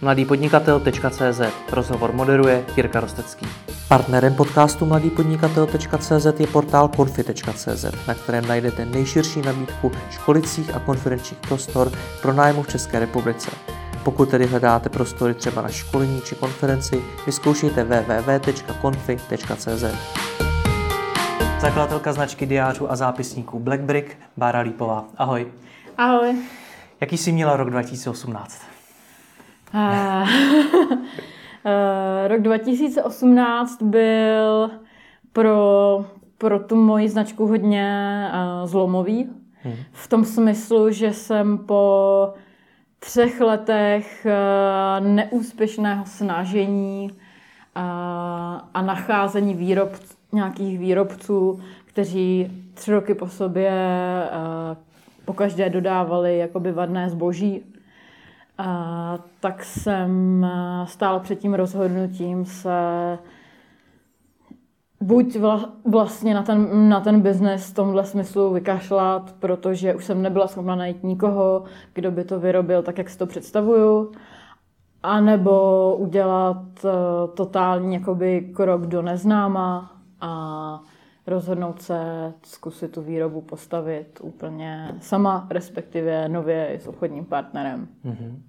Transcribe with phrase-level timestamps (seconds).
[0.00, 1.40] mladýpodnikatel.cz
[1.72, 3.46] Rozhovor moderuje Jirka Rostecký.
[3.88, 11.92] Partnerem podcastu mladýpodnikatel.cz je portál konfi.cz, na kterém najdete nejširší nabídku školicích a konferenčních prostor
[12.22, 13.50] pro nájmu v České republice.
[14.02, 19.84] Pokud tedy hledáte prostory třeba na školení či konferenci, vyzkoušejte www.confi.cz.
[21.60, 25.04] Zakladatelka značky diářů a zápisníků Blackbrick, Bára Lípová.
[25.16, 25.46] Ahoj.
[25.98, 26.36] Ahoj.
[27.00, 28.67] Jaký jsi měla rok 2018?
[29.74, 30.28] Uh,
[32.28, 34.70] rok 2018 byl
[35.32, 36.04] pro,
[36.38, 39.30] pro tu moji značku hodně uh, zlomový.
[39.62, 39.74] Hmm.
[39.92, 42.34] V tom smyslu, že jsem po
[42.98, 47.10] třech letech uh, neúspěšného snažení
[48.74, 49.90] a nacházení výrob,
[50.32, 53.72] nějakých výrobců, kteří tři roky po sobě
[55.24, 57.62] pokaždé dodávali jakoby vadné zboží,
[58.58, 60.46] a tak jsem
[60.84, 63.18] stála před tím rozhodnutím se
[65.00, 70.22] buď vla, vlastně na ten, na ten biznes v tomhle smyslu vykašlat, protože už jsem
[70.22, 74.12] nebyla schopna najít nikoho, kdo by to vyrobil tak, jak si to představuju,
[75.02, 76.90] anebo udělat uh,
[77.34, 80.82] totální jakoby krok do neznáma a
[81.26, 87.88] rozhodnout se zkusit tu výrobu postavit úplně sama, respektive nově s obchodním partnerem.
[88.04, 88.47] Mm-hmm.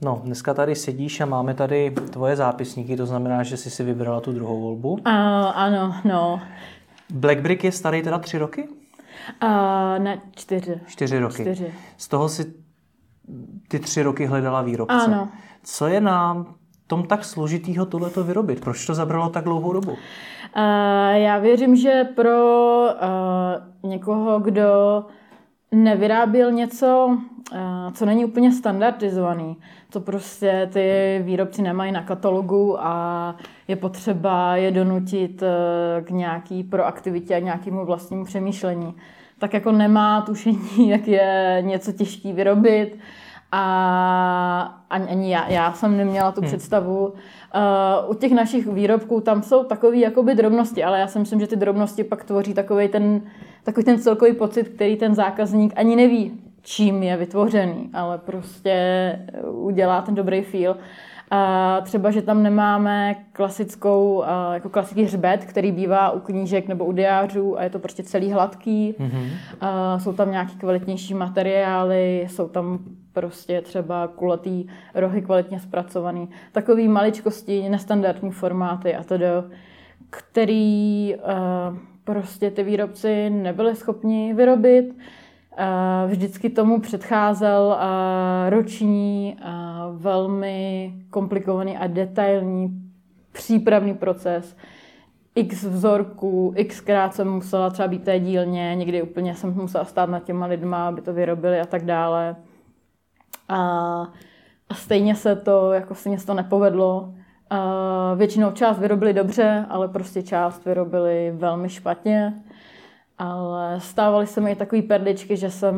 [0.00, 4.20] No, dneska tady sedíš a máme tady tvoje zápisníky, to znamená, že jsi si vybrala
[4.20, 4.92] tu druhou volbu.
[4.92, 5.00] Uh,
[5.54, 6.40] ano, no.
[7.12, 8.68] Blackbrick je starý teda tři roky?
[9.42, 10.80] Uh, ne, čtyři.
[10.86, 11.42] Čtyři roky.
[11.42, 11.74] Čtyři.
[11.96, 12.54] Z toho si
[13.68, 14.94] ty tři roky hledala výrobce.
[14.94, 15.28] Ano.
[15.62, 16.46] Co je na
[16.86, 18.60] tom tak složitýho tohleto vyrobit?
[18.60, 19.90] Proč to zabralo tak dlouhou dobu?
[19.90, 19.96] Uh,
[21.12, 22.30] já věřím, že pro
[23.82, 25.04] uh, někoho, kdo
[25.72, 27.18] nevyráběl něco,
[27.52, 27.58] uh,
[27.92, 29.56] co není úplně standardizovaný,
[29.90, 33.36] co prostě ty výrobci nemají na katalogu a
[33.68, 38.94] je potřeba je donutit uh, k nějaký proaktivitě a nějakému vlastnímu přemýšlení,
[39.38, 42.98] tak jako nemá tušení, jak je něco těžký vyrobit,
[43.52, 46.48] a ani, ani já, já jsem neměla tu hmm.
[46.48, 47.06] představu.
[47.06, 51.46] Uh, u těch našich výrobků tam jsou takové jakoby drobnosti, ale já si myslím, že
[51.46, 53.22] ty drobnosti pak tvoří takový ten,
[53.66, 56.32] takový ten celkový pocit, který ten zákazník ani neví,
[56.62, 58.76] čím je vytvořený, ale prostě
[59.50, 60.76] udělá ten dobrý feel.
[61.30, 66.92] A třeba, že tam nemáme klasickou, jako klasický hřbet, který bývá u knížek nebo u
[66.92, 68.94] diářů a je to prostě celý hladký.
[68.98, 69.28] Mm-hmm.
[69.60, 72.78] A jsou tam nějaký kvalitnější materiály, jsou tam
[73.12, 76.28] prostě třeba kulatý rohy kvalitně zpracovaný.
[76.52, 79.44] Takový maličkosti, nestandardní formáty a to do,
[80.10, 81.14] který
[82.06, 84.96] prostě ty výrobci nebyli schopni vyrobit.
[85.58, 92.86] Uh, vždycky tomu předcházel uh, roční, uh, velmi komplikovaný a detailní
[93.32, 94.56] přípravný proces.
[95.34, 100.24] X vzorků, xkrát jsem musela třeba být té dílně, někdy úplně jsem musela stát nad
[100.24, 102.36] těma lidma, aby to vyrobili a tak dále.
[103.48, 104.12] A,
[104.74, 107.14] stejně se to, jako se mě to nepovedlo.
[107.50, 112.34] A většinou část vyrobili dobře, ale prostě část vyrobili velmi špatně.
[113.18, 115.76] Ale stávaly se mi takové perličky, že jsem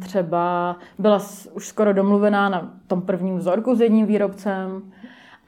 [0.00, 1.20] třeba byla
[1.52, 4.82] už skoro domluvená na tom prvním vzorku s jedním výrobcem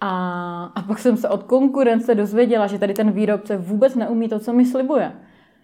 [0.00, 4.38] a, a pak jsem se od konkurence dozvěděla, že tady ten výrobce vůbec neumí to,
[4.38, 5.12] co mi slibuje.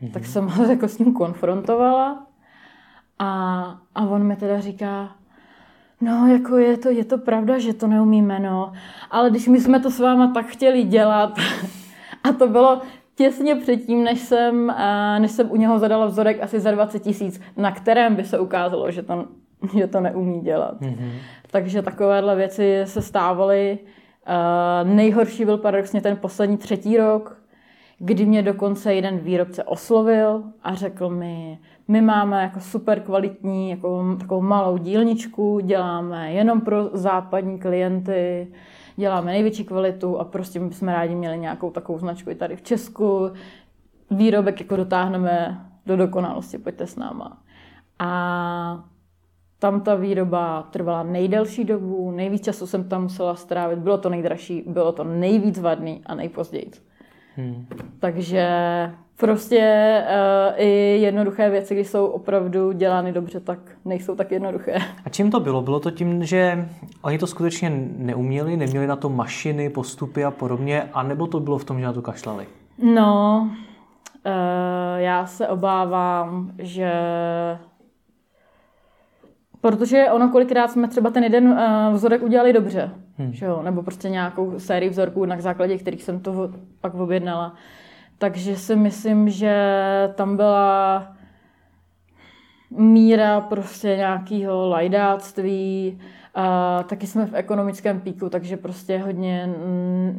[0.02, 0.12] Mm-hmm.
[0.12, 2.26] Tak jsem ho jako s ním konfrontovala
[3.18, 3.28] a,
[3.94, 5.16] a on mi teda říká,
[6.00, 8.72] No, jako je to, je to pravda, že to neumíme, no.
[9.10, 11.38] Ale když my jsme to s váma tak chtěli dělat,
[12.24, 12.80] a to bylo
[13.14, 14.74] těsně předtím, než jsem,
[15.18, 18.90] než jsem u něho zadala vzorek asi za 20 tisíc, na kterém by se ukázalo,
[18.90, 19.26] že to,
[19.76, 20.80] že to neumí dělat.
[20.80, 21.10] Mm-hmm.
[21.50, 23.78] Takže takovéhle věci se stávaly.
[24.84, 27.38] Nejhorší byl paradoxně ten poslední třetí rok,
[27.98, 31.58] kdy mě dokonce jeden výrobce oslovil a řekl mi,
[31.88, 38.52] my máme jako super kvalitní, jako takovou malou dílničku, děláme jenom pro západní klienty,
[38.96, 43.30] děláme největší kvalitu a prostě jsme rádi měli nějakou takovou značku i tady v Česku.
[44.10, 47.38] Výrobek jako dotáhneme do dokonalosti, pojďte s náma.
[47.98, 48.84] A
[49.58, 54.64] tam ta výroba trvala nejdelší dobu, nejvíc času jsem tam musela strávit, bylo to nejdražší,
[54.66, 56.70] bylo to nejvíc vadný a nejpozději.
[57.36, 57.66] Hmm.
[58.00, 58.48] Takže
[59.16, 64.74] prostě uh, i jednoduché věci, když jsou opravdu dělány dobře, tak nejsou tak jednoduché.
[65.04, 65.62] A čím to bylo?
[65.62, 66.68] Bylo to tím, že
[67.02, 71.64] oni to skutečně neuměli, neměli na to mašiny, postupy a podobně, anebo to bylo v
[71.64, 72.46] tom, že na to kašlali?
[72.78, 73.50] No,
[74.26, 74.32] uh,
[74.96, 76.92] já se obávám, že
[79.64, 81.58] Protože ono kolikrát jsme třeba ten jeden uh,
[81.94, 83.32] vzorek udělali dobře Hmm.
[83.32, 83.62] Že jo?
[83.62, 86.50] Nebo prostě nějakou sérii vzorků, na základě kterých jsem to
[86.80, 87.54] pak objednala.
[88.18, 89.54] Takže si myslím, že
[90.14, 91.06] tam byla
[92.70, 96.00] míra prostě nějakého lajdáctví,
[96.34, 99.54] a taky jsme v ekonomickém píku, takže prostě hodně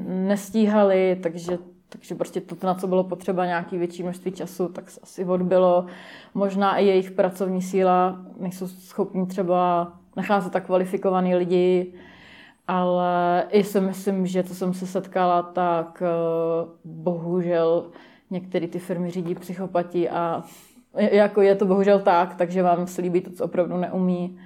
[0.07, 1.57] nestíhali, takže,
[1.89, 5.85] takže prostě to, na co bylo potřeba nějaký větší množství času, tak se asi odbylo.
[6.33, 11.93] Možná i jejich pracovní síla, nejsou schopni třeba nacházet tak kvalifikovaný lidi,
[12.67, 16.07] ale i si myslím, že co jsem se setkala, tak eh,
[16.85, 17.91] bohužel
[18.29, 20.43] některé ty firmy řídí psychopati a
[20.97, 24.39] jako je to bohužel tak, takže vám slíbí to, co opravdu neumí.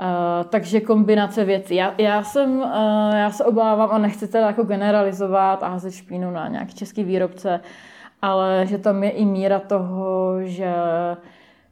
[0.00, 1.74] Uh, takže kombinace věcí.
[1.74, 6.30] Já, já, jsem, uh, já se obávám a nechci teda jako generalizovat a házet špínu
[6.30, 7.60] na nějaký český výrobce,
[8.22, 10.72] ale že tam je i míra toho, že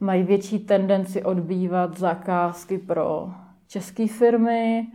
[0.00, 3.30] mají větší tendenci odbývat zakázky pro
[3.68, 4.86] české firmy,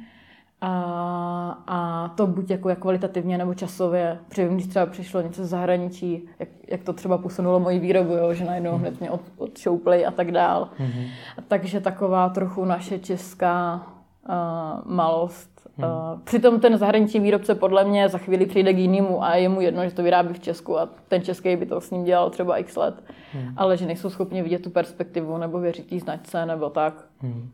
[0.61, 4.19] a, a to buď jako jak kvalitativně nebo časově.
[4.29, 8.33] Protože když třeba přišlo něco z zahraničí, jak, jak to třeba posunulo moji výrobu, jo,
[8.33, 8.79] že najednou mm.
[8.79, 10.69] hned mě od, odšoupli a tak dál.
[10.79, 11.07] Mm-hmm.
[11.47, 13.87] Takže taková trochu naše česká
[14.29, 15.67] uh, malost.
[15.77, 15.83] Mm.
[15.83, 19.61] Uh, přitom ten zahraniční výrobce podle mě za chvíli přijde k jinému a je mu
[19.61, 22.57] jedno, že to vyrábí v Česku a ten český by to s ním dělal třeba
[22.57, 23.03] x let.
[23.33, 23.53] Mm.
[23.57, 27.05] Ale že nejsou schopni vidět tu perspektivu nebo věřit té značce nebo tak.
[27.21, 27.49] Mm.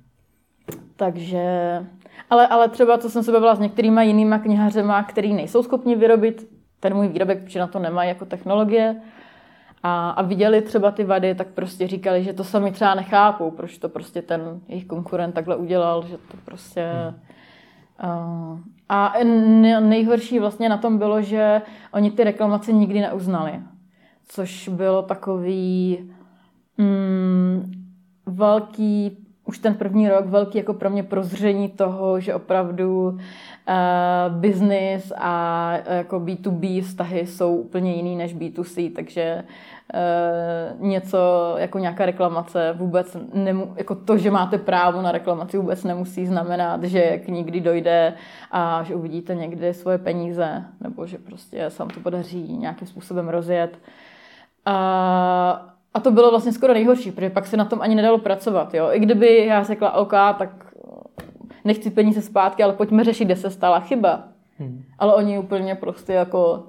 [0.95, 1.45] Takže,
[2.29, 6.49] ale, ale třeba, co jsem se bavila s některýma jinýma knihařema, který nejsou schopni vyrobit
[6.79, 8.95] ten můj výrobek, protože na to nemají jako technologie,
[9.83, 13.77] a, a viděli třeba ty vady, tak prostě říkali, že to sami třeba nechápou, proč
[13.77, 17.13] to prostě ten jejich konkurent takhle udělal, že to prostě...
[18.03, 18.59] Uh,
[18.89, 19.13] a
[19.79, 21.61] nejhorší vlastně na tom bylo, že
[21.91, 23.59] oni ty reklamace nikdy neuznali,
[24.27, 25.99] což bylo takový
[26.77, 27.71] mm,
[28.25, 33.17] velký už ten první rok velký jako pro mě prozření toho, že opravdu uh,
[34.29, 39.43] business a uh, jako B2B vztahy jsou úplně jiný než B2C, takže
[39.93, 41.17] uh, něco
[41.57, 46.83] jako nějaká reklamace vůbec nemu, jako to, že máte právo na reklamaci vůbec nemusí znamenat,
[46.83, 48.13] že k nikdy dojde
[48.51, 53.29] a že uvidíte někdy svoje peníze nebo že prostě se vám to podaří nějakým způsobem
[53.29, 53.79] rozjet.
[54.67, 58.73] Uh, a to bylo vlastně skoro nejhorší, protože pak se na tom ani nedalo pracovat.
[58.73, 58.89] Jo?
[58.91, 60.73] I kdyby já řekla, OK, tak
[61.65, 64.23] nechci peníze zpátky, ale pojďme řešit, kde se stala chyba.
[64.59, 64.83] Hmm.
[64.99, 66.63] Ale oni úplně prostě jako...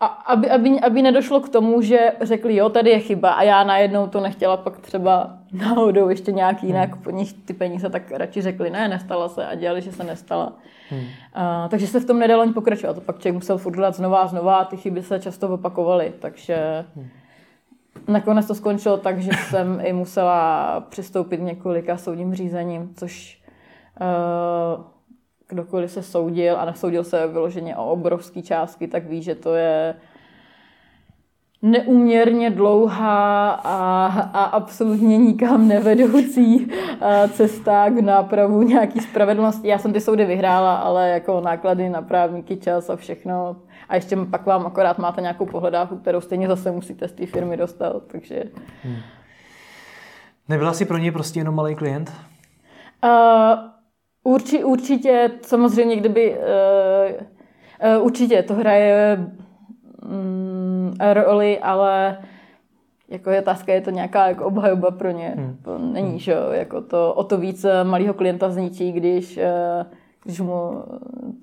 [0.00, 3.64] A aby, aby, aby nedošlo k tomu, že řekli, jo, tady je chyba a já
[3.64, 7.02] najednou to nechtěla pak třeba náhodou ještě nějaký jinak hmm.
[7.02, 10.52] po nich ty peníze, tak radši řekli, ne, nestala se a dělali, že se nestala.
[10.90, 11.04] Hmm.
[11.34, 12.94] A, takže se v tom nedalo ani pokračovat.
[12.94, 16.12] To pak člověk musel furt dělat znova a znova a ty chyby se často opakovaly.
[16.18, 16.84] Takže...
[16.96, 17.08] Hmm.
[18.08, 23.42] Nakonec to skončilo tak, že jsem i musela přistoupit několika soudním řízením, což
[24.00, 24.84] uh,
[25.48, 29.94] kdokoliv se soudil a nesoudil se vyloženě o obrovské částky, tak ví, že to je
[31.62, 36.70] neúměrně dlouhá a, a absolutně nikam nevedoucí
[37.32, 39.68] cesta k nápravu nějaký spravedlnosti.
[39.68, 43.56] Já jsem ty soudy vyhrála, ale jako náklady na právníky, čas a všechno
[43.88, 47.56] a ještě pak vám akorát máte nějakou pohledávku, kterou stejně zase musíte z té firmy
[47.56, 48.42] dostat, takže...
[48.82, 48.96] Hmm.
[50.48, 52.12] Nebyla jsi pro něj prostě jenom malý klient?
[53.04, 56.36] Uh, urči, určitě, samozřejmě, kdyby...
[56.36, 59.26] Uh, uh, určitě to hraje
[60.08, 62.18] um, roli, ale
[63.08, 65.34] jako je otázka, je to nějaká jako obhajoba pro ně.
[65.36, 65.56] Hmm.
[65.64, 69.86] To není, že jo, jako to o to víc malého klienta zničí, když uh,
[70.26, 70.84] když mu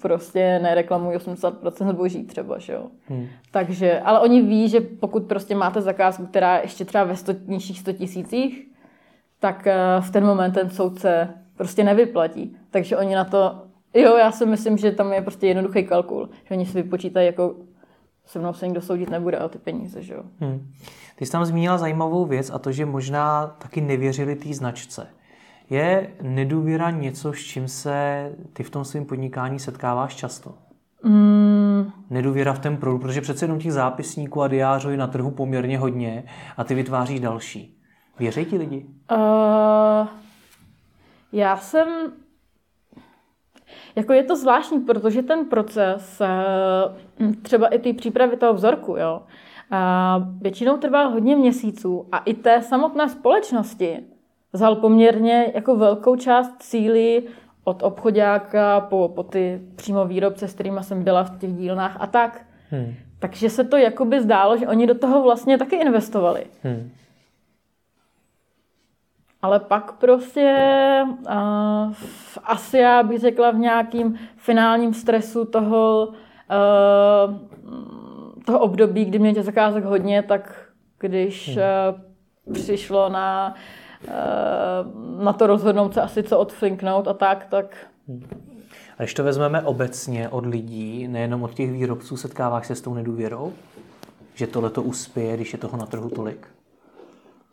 [0.01, 2.87] prostě nereklamují 80% zboží třeba, že jo.
[3.07, 3.27] Hmm.
[3.51, 7.79] Takže, ale oni ví, že pokud prostě máte zakázku, která ještě třeba ve 100, nižších
[7.79, 8.67] 100 tisících,
[9.39, 12.57] tak eh, v ten moment ten soudce prostě nevyplatí.
[12.71, 13.61] Takže oni na to,
[13.93, 17.55] jo, já si myslím, že tam je prostě jednoduchý kalkul, že oni si vypočítají, jako
[18.25, 20.23] se mnou se nikdo soudit nebude o ty peníze, že jo.
[20.39, 20.71] Hmm.
[21.15, 25.07] Ty jsi tam zmínila zajímavou věc a to, že možná taky nevěřili té značce.
[25.69, 30.55] Je nedůvěra něco, s čím se ty v tom svém podnikání setkáváš často?
[31.03, 31.91] Mm.
[32.09, 35.77] Nedůvěra v ten produkt, protože přece jenom těch zápisníků a diářů je na trhu poměrně
[35.77, 36.23] hodně
[36.57, 37.77] a ty vytváříš další.
[38.19, 38.85] Věří ti lidi?
[39.11, 40.07] Uh,
[41.31, 41.87] já jsem...
[43.95, 46.21] Jako je to zvláštní, protože ten proces,
[47.19, 49.21] uh, třeba i ty přípravy toho vzorku, jo,
[50.41, 54.03] většinou trvá hodně měsíců a i té samotné společnosti
[54.53, 57.23] vzal poměrně jako velkou část síly
[57.63, 62.07] od obchodáka po, po ty přímo výrobce, s kterými jsem byla v těch dílnách a
[62.07, 62.45] tak.
[62.69, 62.93] Hmm.
[63.19, 66.45] Takže se to jakoby zdálo, že oni do toho vlastně taky investovali.
[66.63, 66.91] Hmm.
[69.43, 70.57] Ale pak prostě
[71.07, 71.93] uh,
[72.43, 77.35] asi já bych řekla v nějakým finálním stresu toho, uh,
[78.45, 80.65] toho období, kdy mě těch zakázek hodně, tak
[80.99, 83.55] když uh, přišlo na,
[84.07, 88.23] uh, na to rozhodnout se asi co odflinknout a tak, tak hmm.
[88.97, 92.93] A když to vezmeme obecně od lidí, nejenom od těch výrobců, setkáváš se s tou
[92.93, 93.53] nedůvěrou?
[94.35, 96.47] Že tohle to uspěje, když je toho na trhu tolik?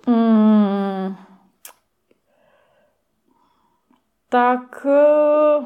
[0.06, 0.59] Mm,
[4.30, 5.64] tak eh,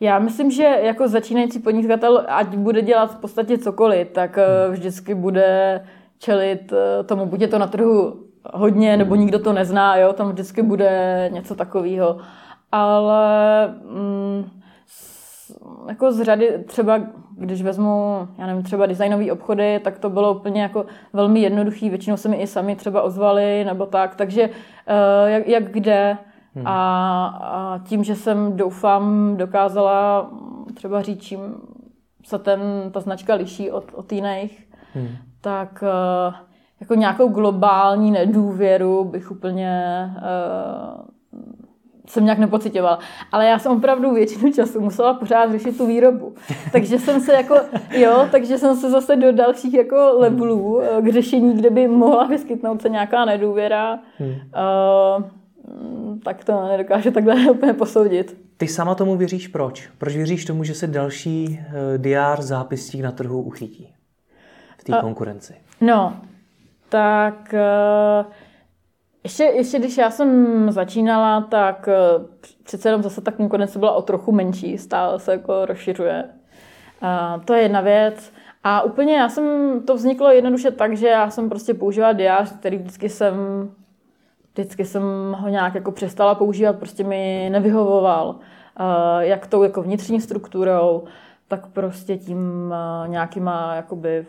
[0.00, 4.74] já myslím, že jako začínající podnikatel, ať bude dělat v podstatě cokoliv, tak eh, hmm.
[4.74, 5.80] vždycky bude
[6.18, 8.20] čelit eh, tomu, buď je to na trhu
[8.52, 12.18] hodně, nebo nikdo to nezná, jo, tam vždycky bude něco takového.
[12.72, 14.50] Ale mm,
[15.88, 17.00] jako z řady, třeba
[17.36, 22.16] když vezmu, já nevím, třeba designové obchody, tak to bylo úplně jako velmi jednoduchý, většinou
[22.16, 24.50] se mi i sami třeba ozvali, nebo tak, takže
[25.26, 26.18] jak, jak kde,
[26.54, 26.66] Hmm.
[26.66, 30.30] A, a tím, že jsem doufám dokázala
[30.74, 31.40] třeba říct, čím
[32.24, 35.08] se ten, ta značka liší od, od jiných, hmm.
[35.40, 35.84] tak
[36.28, 36.34] uh,
[36.80, 41.04] jako nějakou globální nedůvěru bych úplně uh,
[42.06, 42.98] jsem nějak nepocitovala.
[43.32, 46.34] Ale já jsem opravdu většinu času musela pořád řešit tu výrobu.
[46.72, 47.54] Takže jsem se jako,
[47.90, 52.26] jo, takže jsem se zase do dalších jako levelů eh, k řešení, kde by mohla
[52.26, 53.98] vyskytnout se nějaká nedůvěra.
[54.18, 54.30] Hmm.
[54.30, 55.24] Uh,
[56.24, 58.36] tak to nedokáže takhle úplně posoudit.
[58.56, 59.88] Ty sama tomu věříš proč?
[59.98, 63.94] Proč věříš tomu, že se další uh, diár zápisník na trhu uchytí
[64.78, 65.54] v té konkurenci?
[65.80, 66.16] No,
[66.88, 68.32] tak uh,
[69.24, 72.26] ještě, ještě když já jsem začínala, tak uh,
[72.62, 76.24] přece jenom zase ta konkurence byla o trochu menší, stále se jako rozšiřuje.
[77.44, 78.32] To je jedna věc.
[78.64, 79.44] A úplně já jsem,
[79.86, 83.34] to vzniklo jednoduše tak, že já jsem prostě používala diář, který vždycky jsem
[84.54, 85.02] vždycky jsem
[85.38, 88.36] ho nějak jako přestala používat, prostě mi nevyhovoval.
[89.18, 91.04] Jak tou jako vnitřní strukturou,
[91.48, 92.74] tak prostě tím
[93.06, 94.26] nějakýma jakoby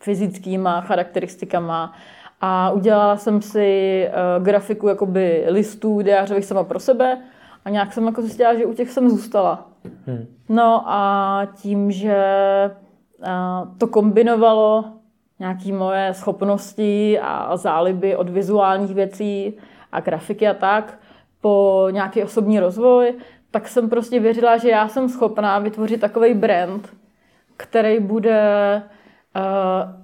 [0.00, 1.92] fyzickýma charakteristikama.
[2.40, 4.08] A udělala jsem si
[4.38, 7.18] grafiku jakoby listů diářových sama pro sebe
[7.64, 9.68] a nějak jsem jako zjistila, že u těch jsem zůstala.
[10.06, 10.26] Hmm.
[10.48, 12.24] No a tím, že
[13.78, 14.84] to kombinovalo
[15.40, 19.56] nějaké moje schopnosti a záliby od vizuálních věcí
[19.92, 20.98] a grafiky a tak
[21.40, 23.14] po nějaký osobní rozvoj,
[23.50, 26.88] tak jsem prostě věřila, že já jsem schopná vytvořit takový brand,
[27.56, 28.82] který bude
[29.36, 30.00] uh,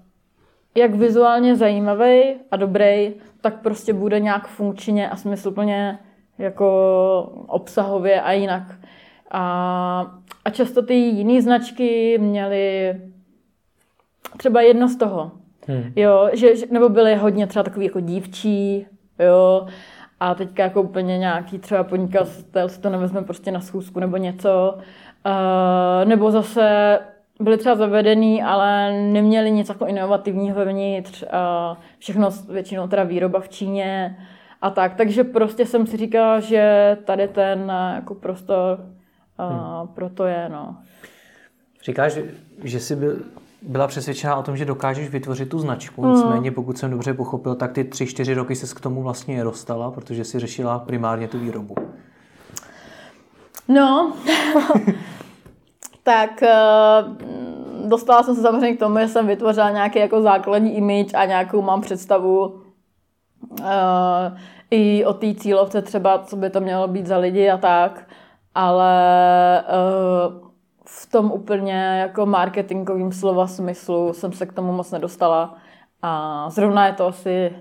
[0.75, 5.99] jak vizuálně zajímavý a dobrý, tak prostě bude nějak funkčně a smysluplně
[6.39, 6.67] jako
[7.47, 8.63] obsahově a jinak.
[9.31, 10.15] A,
[10.45, 12.97] a často ty jiné značky měly
[14.37, 15.33] třeba jedno z toho.
[15.69, 15.93] Hmm.
[15.97, 18.87] Jo, že, nebo byly hodně třeba takový jako dívčí,
[19.19, 19.67] jo,
[20.21, 24.79] a teďka jako úplně nějaký třeba podnikatel si to nevezme prostě na schůzku nebo něco.
[25.27, 26.99] Uh, nebo zase
[27.41, 31.23] byli třeba zavedený, ale neměli nic jako inovativního vevnitř.
[31.23, 34.17] Uh, všechno většinou teda výroba v Číně
[34.63, 34.95] a tak.
[34.95, 38.79] Takže prostě jsem si říkala, že tady ten jako prostor
[39.39, 39.89] uh, hmm.
[39.89, 40.77] pro to je, no.
[41.85, 42.19] Říkáš,
[42.65, 43.17] že jsi byl
[43.67, 46.03] byla přesvědčená o tom, že dokážeš vytvořit tu značku.
[46.03, 46.13] Mm.
[46.13, 49.91] Nicméně, pokud jsem dobře pochopil, tak ty tři, čtyři roky se k tomu vlastně dostala,
[49.91, 51.75] protože si řešila primárně tu výrobu.
[53.69, 54.13] No,
[56.03, 57.17] tak uh,
[57.89, 61.63] dostala jsem se samozřejmě k tomu, že jsem vytvořila nějaký jako základní image a nějakou
[61.63, 63.67] mám představu uh,
[64.71, 68.09] i o té cílovce třeba, co by to mělo být za lidi a tak,
[68.55, 68.95] ale
[69.63, 70.46] uh,
[70.89, 75.55] v tom úplně jako marketingovým slova smyslu jsem se k tomu moc nedostala.
[76.03, 77.53] A zrovna je to asi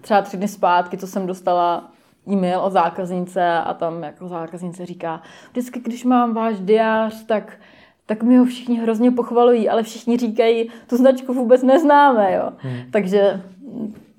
[0.00, 1.90] třeba tři dny zpátky, co jsem dostala
[2.28, 7.58] e-mail od zákaznice a tam jako zákaznice říká, vždycky, když mám váš diář, tak
[8.06, 12.50] tak mi ho všichni hrozně pochvalují, ale všichni říkají, tu značku vůbec neznáme, jo.
[12.56, 12.76] Hmm.
[12.90, 13.40] Takže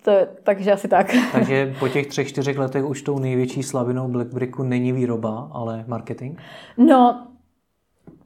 [0.01, 0.11] to,
[0.43, 1.15] takže asi tak.
[1.31, 6.39] Takže po těch třech, čtyřech letech už tou největší slabinou Blackbricku není výroba, ale marketing?
[6.77, 7.27] No,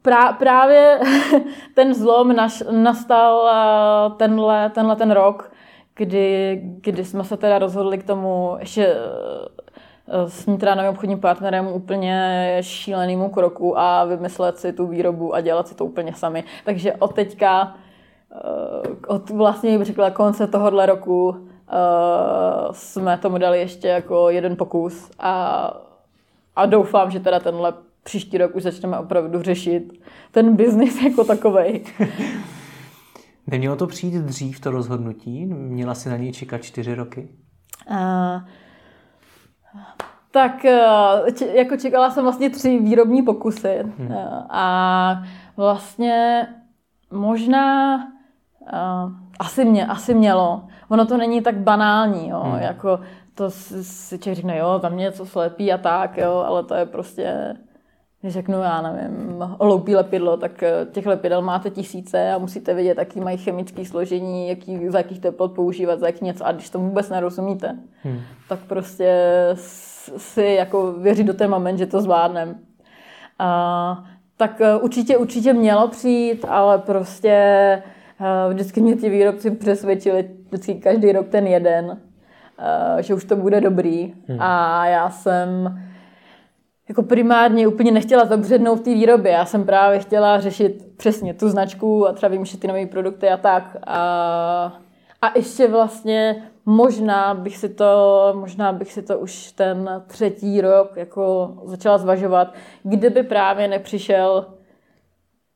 [0.10, 1.00] Prá, právě
[1.74, 5.52] ten zlom naš, nastal eh, tenhle, tenhle ten rok,
[5.96, 12.58] kdy, kdy jsme se teda rozhodli k tomu ještě eh, s Nitranovým obchodním partnerem úplně
[12.62, 16.44] šílenému kroku a vymyslet si tu výrobu a dělat si to úplně sami.
[16.66, 17.76] Takže od teďka,
[18.32, 21.48] eh, od vlastně bych řekla konce tohohle roku,
[22.72, 25.74] jsme tomu dali ještě jako jeden pokus a,
[26.56, 27.74] a doufám, že teda tenhle
[28.04, 29.99] příští rok už začneme opravdu řešit
[30.32, 31.84] ten biznis jako takovej.
[33.48, 35.46] Nemělo to přijít dřív, to rozhodnutí?
[35.46, 37.30] Měla si na něj čekat čtyři roky?
[37.92, 38.42] Uh,
[40.32, 40.66] tak
[41.36, 44.16] če, jako čekala jsem vlastně tři výrobní pokusy hmm.
[44.50, 45.24] a
[45.58, 46.48] vlastně
[47.12, 50.68] možná uh, asi, mě, asi mělo.
[50.90, 52.62] Ono to není tak banální, jo, hmm.
[52.62, 53.00] jako
[53.36, 57.56] to si člověk řekne, jo, tam něco slepí a tak, jo, ale to je prostě,
[58.22, 62.98] když řeknu, já nevím, loupí lepidlo, tak eh, těch lepidel máte tisíce a musíte vědět,
[62.98, 66.46] jaký mají chemické složení, jaký, za jakých teplot používat, za jaký něco.
[66.46, 68.20] A když to vůbec nerozumíte, hmm.
[68.50, 69.14] tak prostě
[70.18, 72.56] si jako věří do ten moment, že to zvládnem.
[73.40, 74.04] A,
[74.38, 80.76] tak eh, určitě, určitě mělo přijít, ale prostě eh, vždycky mě ti výrobci přesvědčili, vždycky
[80.76, 81.98] každý rok ten jeden,
[83.00, 84.14] že už to bude dobrý.
[84.28, 84.42] Hmm.
[84.42, 85.80] A já jsem
[86.90, 89.32] jako primárně úplně nechtěla zabřednout v té výrobě.
[89.32, 93.38] Já jsem právě chtěla řešit přesně tu značku a třeba vymýšlet ty nové produkty a
[93.38, 93.78] tak.
[93.88, 94.80] A,
[95.22, 100.92] a ještě vlastně možná bych si to, možná bych si to už ten třetí rok
[100.96, 102.54] jako začala zvažovat,
[102.84, 104.46] kdyby právě nepřišel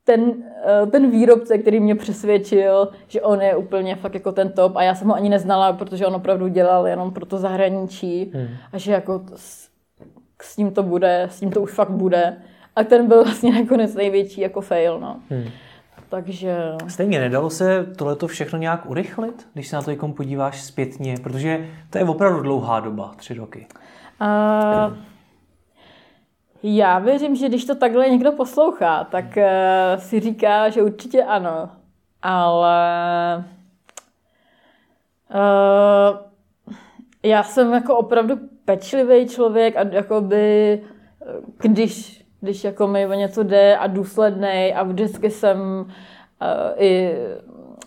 [0.04, 0.34] ten,
[0.66, 4.84] eh, ten výrobce, který mě přesvědčil, že on je úplně fakt jako ten top a
[4.84, 8.48] já jsem ho ani neznala, protože on opravdu dělal jenom pro to zahraničí hmm.
[8.74, 9.22] a že jako
[10.44, 12.38] s tím to bude, s tím to už fakt bude.
[12.76, 15.20] A ten byl vlastně nakonec největší jako fail, no.
[15.30, 15.50] Hmm.
[16.10, 16.58] Takže...
[16.88, 21.70] Stejně nedalo se tohleto všechno nějak urychlit, když se na to jako podíváš zpětně, protože
[21.90, 23.68] to je opravdu dlouhá doba, tři roky.
[24.22, 24.98] Uh,
[26.64, 29.44] já věřím, že když to takhle někdo poslouchá, tak uh,
[30.02, 31.70] si říká, že určitě ano.
[32.22, 33.46] Ale
[35.34, 36.18] uh,
[37.24, 40.80] já jsem jako opravdu pečlivý člověk a jakoby,
[41.58, 45.88] když, když jako mi o něco jde a důsledný a vždycky jsem uh,
[46.78, 47.14] i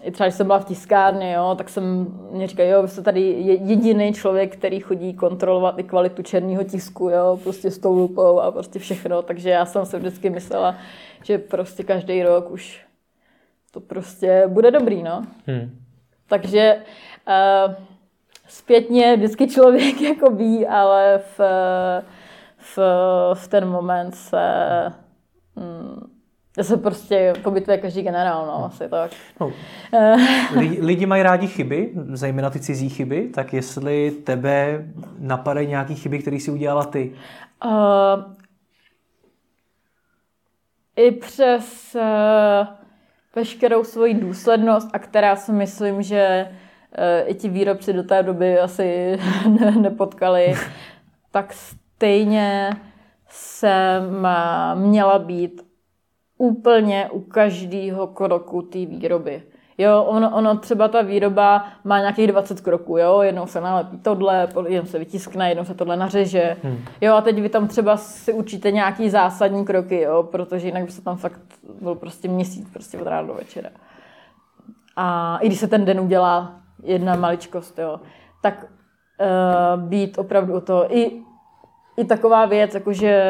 [0.06, 3.02] i třeba, když jsem byla v tiskárně, jo, tak jsem mě říkal, jo, vy jste
[3.02, 3.20] tady
[3.64, 8.50] jediný člověk, který chodí kontrolovat i kvalitu černého tisku, jo, prostě s tou lupou a
[8.50, 10.76] prostě všechno, takže já jsem se vždycky myslela,
[11.22, 12.86] že prostě každý rok už
[13.70, 15.22] to prostě bude dobrý, no.
[15.46, 15.70] Hmm.
[16.28, 16.76] Takže
[17.28, 17.74] uh,
[18.48, 21.40] zpětně vždycky člověk jako ví, ale v,
[22.58, 22.78] v,
[23.34, 24.42] v ten moment se
[25.56, 26.10] hmm,
[26.56, 29.10] to se prostě pobytuje každý generál, no, asi tak.
[29.40, 29.52] No,
[30.56, 34.84] lidi, lidi mají rádi chyby, zejména ty cizí chyby, tak jestli tebe
[35.18, 37.12] napadají nějaké chyby, které si udělala ty?
[37.64, 37.72] Uh,
[40.96, 42.66] I přes uh,
[43.34, 46.48] veškerou svoji důslednost, a která si myslím, že
[47.26, 49.18] i ti výrobci do té doby asi
[49.60, 50.54] ne, nepotkali,
[51.30, 52.70] tak stejně
[53.28, 54.26] jsem
[54.74, 55.66] měla být
[56.38, 59.42] úplně u každého kroku té výroby.
[59.78, 64.48] Jo, ono, ono třeba ta výroba má nějakých 20 kroků, jo, jednou se nalepí tohle,
[64.68, 66.78] jednou se vytiskne, jednou se tohle nařeže, hmm.
[67.00, 70.90] jo, a teď vy tam třeba si učíte nějaký zásadní kroky, jo, protože jinak by
[70.90, 71.40] se tam fakt
[71.80, 73.70] byl prostě měsíc, prostě od rána do večera.
[74.96, 78.00] A i když se ten den udělá jedna maličkost, jo,
[78.42, 81.22] tak uh, být opravdu o to, i,
[81.96, 83.22] i taková věc, jakože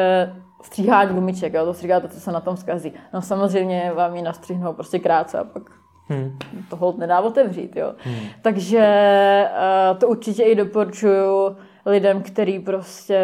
[0.61, 2.93] stříhání gumiček, jo, to stříháte, co se na tom zkazí.
[3.13, 5.63] No samozřejmě vám ji nastřihnou prostě krátce a pak
[6.07, 6.37] hmm.
[6.69, 7.93] to hold nedá otevřít, jo.
[7.97, 8.15] Hmm.
[8.41, 9.49] Takže
[9.91, 13.19] uh, to určitě i doporučuju lidem, kteří prostě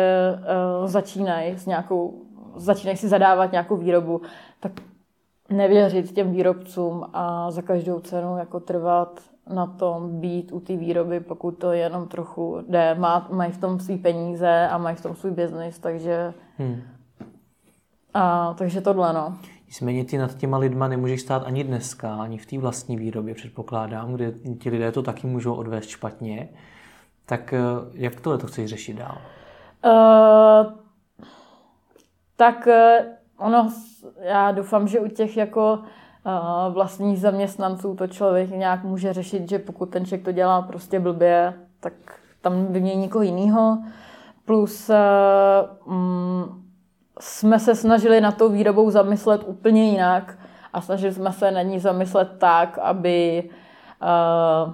[0.81, 2.21] uh, začínají s nějakou,
[2.55, 4.21] začínají si zadávat nějakou výrobu,
[4.59, 4.71] tak
[5.49, 11.19] nevěřit těm výrobcům a za každou cenu jako trvat na tom být u té výroby,
[11.19, 12.95] pokud to jenom trochu jde.
[12.95, 16.81] Má, mají v tom svý peníze a mají v tom svůj biznis, takže hmm.
[18.13, 19.37] A, takže tohle, no.
[19.67, 24.13] Nicméně ty nad těma lidma nemůžeš stát ani dneska, ani v té vlastní výrobě, předpokládám,
[24.13, 26.49] kde ti lidé to taky můžou odvést špatně.
[27.25, 27.59] Tak eh,
[27.93, 29.17] jak tohle to chceš řešit dál?
[29.85, 30.73] Uh,
[32.35, 33.05] tak eh,
[33.37, 33.73] ono,
[34.19, 35.79] já doufám, že u těch jako
[36.69, 41.53] vlastních zaměstnanců to člověk nějak může řešit, že pokud ten člověk to dělá prostě blbě,
[41.79, 41.93] tak
[42.41, 43.77] tam vymění někoho jiného.
[44.45, 46.63] Plus uh, um,
[47.19, 50.37] jsme se snažili na tou výrobou zamyslet úplně jinak
[50.73, 53.49] a snažili jsme se na ní zamyslet tak, aby
[54.01, 54.73] uh,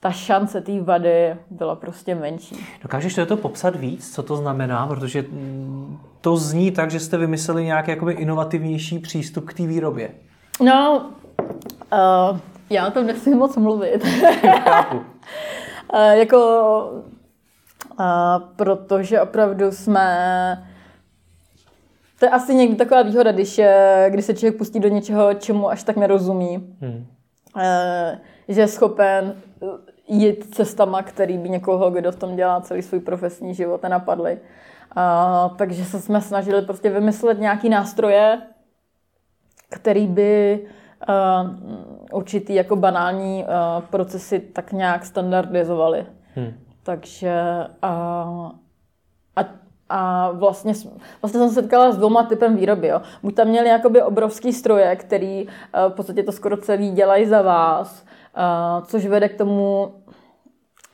[0.00, 2.56] ta šance té vady byla prostě menší.
[2.82, 4.86] Dokážeš to, to popsat víc, co to znamená?
[4.86, 10.10] Protože mm, to zní tak, že jste vymysleli nějaký jakoby inovativnější přístup k té výrobě.
[10.60, 11.10] No,
[11.92, 12.38] uh,
[12.70, 14.04] já o tom nechci moc mluvit.
[14.04, 16.38] Uh, jako,
[18.00, 18.06] uh,
[18.56, 20.66] protože opravdu jsme
[22.18, 23.60] to je asi někdy taková výhoda, když,
[24.08, 26.76] když se člověk pustí do něčeho, čemu až tak nerozumí.
[26.80, 27.06] Hmm.
[28.48, 29.34] Že je schopen
[30.08, 34.38] jít cestama, který by někoho, kdo v tom dělá celý svůj profesní život, nenapadly.
[34.96, 38.38] A, takže se jsme snažili prostě vymyslet nějaký nástroje,
[39.70, 40.60] který by
[41.08, 41.50] uh,
[42.12, 46.06] určitý jako banální uh, procesy tak nějak standardizovaly.
[46.34, 46.52] Hmm.
[46.82, 47.42] Takže
[47.84, 48.50] uh,
[49.36, 49.44] a,
[49.88, 50.72] a vlastně,
[51.22, 52.88] vlastně jsem se setkala s dvěma typem výroby.
[52.88, 53.02] Jo.
[53.22, 57.42] Buď tam měli jakoby obrovský stroje, který uh, v podstatě to skoro celý dělají za
[57.42, 58.04] vás,
[58.36, 59.94] uh, což vede k tomu,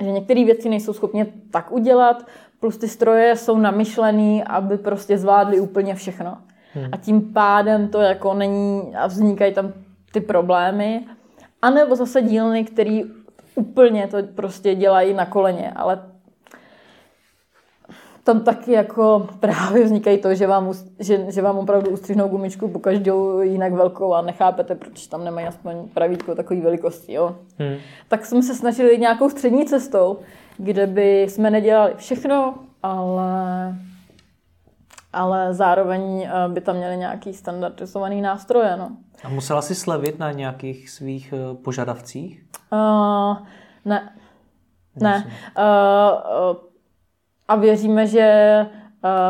[0.00, 2.26] že některé věci nejsou schopni tak udělat,
[2.60, 6.38] plus ty stroje jsou namyšlený, aby prostě zvládly úplně všechno.
[6.76, 6.88] Hmm.
[6.92, 9.72] A tím pádem to jako není a vznikají tam
[10.12, 11.06] ty problémy.
[11.62, 13.04] A nebo zase dílny, který
[13.54, 16.02] úplně to prostě dělají na koleně, ale
[18.24, 22.78] tam taky jako právě vznikají to, že vám, že, že vám opravdu ustřihnou gumičku po
[22.78, 27.12] každou jinak velkou a nechápete, proč tam nemají aspoň pravítko takové velikosti.
[27.12, 27.36] Jo?
[27.58, 27.76] Hmm.
[28.08, 30.18] Tak jsme se snažili nějakou střední cestou,
[30.58, 33.74] kde by jsme nedělali všechno, ale,
[35.16, 38.76] ale zároveň eh, by tam měli nějaký standardizovaný nástroje.
[38.76, 38.90] No.
[39.24, 42.44] A musela si slevit na nějakých svých eh, požadavcích?
[42.72, 43.36] Uh,
[43.84, 44.12] ne.
[45.00, 45.24] Ne.
[45.26, 46.56] Uh, uh,
[47.48, 48.66] a věříme, že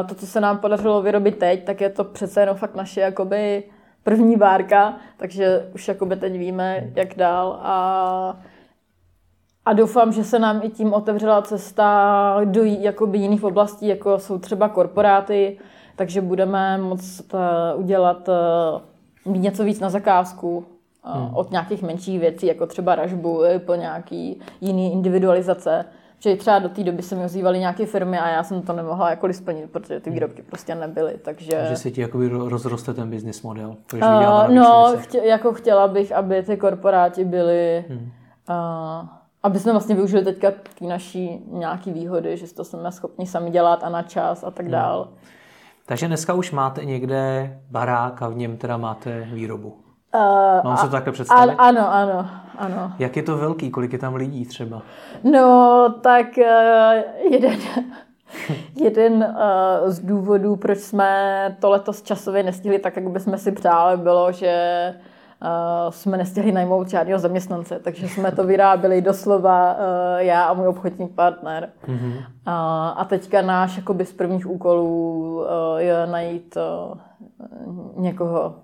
[0.09, 3.65] to, co se nám podařilo vyrobit teď, tak je to přece jenom fakt naše jakoby
[4.03, 8.37] první várka, takže už jakoby teď víme, jak dál a
[9.67, 14.39] a doufám, že se nám i tím otevřela cesta do jakoby jiných oblastí, jako jsou
[14.39, 15.59] třeba korporáty,
[15.97, 17.35] takže budeme moct
[17.77, 18.29] udělat
[19.25, 20.65] mít něco víc na zakázku
[21.03, 21.35] hmm.
[21.35, 25.85] od nějakých menších věcí, jako třeba ražbu, po nějaký jiný individualizace.
[26.19, 29.11] Že třeba do té doby se mi ozývaly nějaké firmy a já jsem to nemohla
[29.11, 30.15] jakkoliv splnit, protože ty hmm.
[30.15, 31.15] výrobky prostě nebyly.
[31.25, 31.67] Takže...
[31.69, 33.77] Že se ti jakoby rozroste ten business model?
[33.95, 37.85] Uh, no, chtě, jako chtěla bych, aby ty korporáti byly...
[37.89, 38.11] Hmm.
[38.49, 39.09] Uh,
[39.43, 43.85] aby jsme vlastně využili teďka ty naší nějaký výhody, že to jsme schopni sami dělat
[43.85, 44.73] a na čas a tak hmm.
[44.73, 45.03] dál.
[45.03, 45.15] Hmm.
[45.87, 49.69] Takže dneska už máte někde barák a v něm teda máte výrobu.
[50.15, 51.55] Uh, Mám se to takhle představit?
[51.59, 52.93] Ano, ano, ano.
[52.99, 53.71] Jak je to velký?
[53.71, 54.83] Kolik je tam lidí třeba?
[55.25, 57.59] No, tak uh, jeden,
[58.77, 63.97] jeden uh, z důvodů, proč jsme to letos časově nestihli tak, jak bychom si přáli,
[63.97, 64.95] bylo, že
[65.91, 69.81] jsme nestihli najmout žádného zaměstnance, takže jsme to vyráběli doslova uh,
[70.19, 71.69] já a můj obchodní partner.
[71.89, 72.13] Mm-hmm.
[72.97, 75.47] A teďka náš jakoby z prvních úkolů uh,
[75.77, 76.59] je najít
[77.97, 78.55] někoho.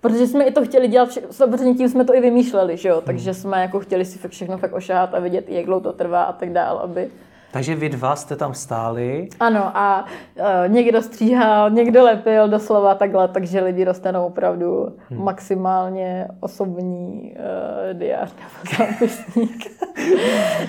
[0.00, 3.00] Protože jsme i to chtěli dělat, samozřejmě tím jsme to i vymýšleli, že jo?
[3.00, 6.32] Takže jsme jako chtěli si všechno fakt ošát a vidět, jak dlouho to trvá a
[6.32, 7.10] tak dál, aby
[7.50, 9.28] takže vy dva jste tam stáli.
[9.40, 15.24] Ano a uh, někdo stříhal, někdo lepil doslova takhle, takže lidi dostanou opravdu hmm.
[15.24, 19.66] maximálně osobní uh, diář nebo zápisník.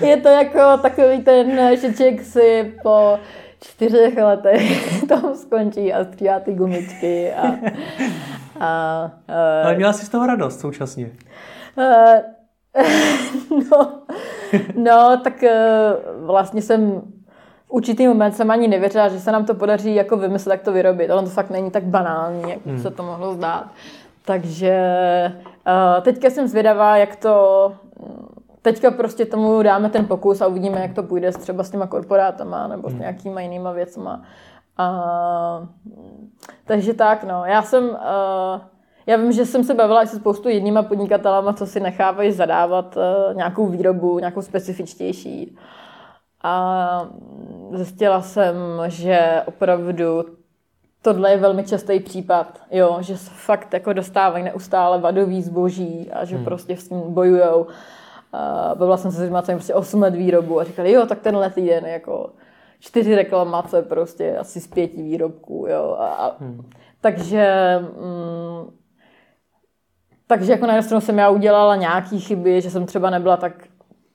[0.00, 3.18] je to jako takový ten, že člověk si po
[3.60, 7.32] čtyřech letech tam skončí a stříhá ty gumičky.
[7.32, 7.46] A,
[8.60, 11.10] a, uh, Ale měla jsi z toho radost současně.
[11.76, 11.84] Uh,
[13.70, 14.02] no,
[14.76, 17.02] no, tak uh, vlastně jsem
[17.66, 20.72] v určitý moment jsem ani nevěřila, že se nám to podaří jako vymyslet, jak to
[20.72, 21.10] vyrobit.
[21.10, 22.78] Ale to fakt není tak banální, jak hmm.
[22.78, 23.66] se to mohlo zdát.
[24.24, 24.76] Takže
[25.66, 27.72] uh, teďka jsem zvědavá, jak to...
[28.62, 32.68] Teďka prostě tomu dáme ten pokus a uvidíme, jak to půjde třeba s těma korporátama
[32.68, 33.00] nebo s hmm.
[33.00, 34.22] nějakýma jinýma věcma.
[34.80, 35.66] Uh,
[36.64, 37.44] takže tak, no.
[37.44, 37.84] Já jsem...
[37.84, 38.60] Uh,
[39.06, 43.36] já vím, že jsem se bavila se spoustu jedníma podnikatelama, co si nechávají zadávat uh,
[43.36, 45.56] nějakou výrobu, nějakou specifičtější.
[46.42, 47.08] A
[47.72, 48.56] zjistila jsem,
[48.88, 50.24] že opravdu
[51.02, 56.24] tohle je velmi častý případ, jo, že se fakt jako dostávají neustále vadový zboží a
[56.24, 56.44] že hmm.
[56.44, 57.62] prostě s tím bojujou.
[57.62, 61.20] Uh, bavila jsem se s lidmi, co prostě 8 let výrobu a říkali, jo, tak
[61.20, 62.30] tenhle týden jako
[62.80, 65.96] čtyři reklamace prostě asi z pěti výrobků, jo.
[65.98, 66.70] A, hmm.
[67.00, 68.70] Takže mm,
[70.32, 73.52] takže jako na jednu stranu jsem já udělala nějaký chyby, že jsem třeba nebyla tak,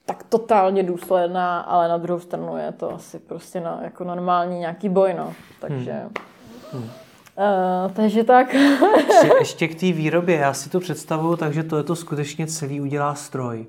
[0.05, 4.89] tak totálně důsledná, ale na druhou stranu je to asi prostě na, jako normální nějaký
[4.89, 5.33] boj, no.
[5.59, 5.91] Takže...
[5.91, 6.11] Hmm.
[6.73, 6.83] Hmm.
[6.83, 8.53] Uh, takže tak.
[8.53, 12.81] ještě, ještě k té výrobě, já si to představuju, takže to je to skutečně celý
[12.81, 13.65] udělá stroj.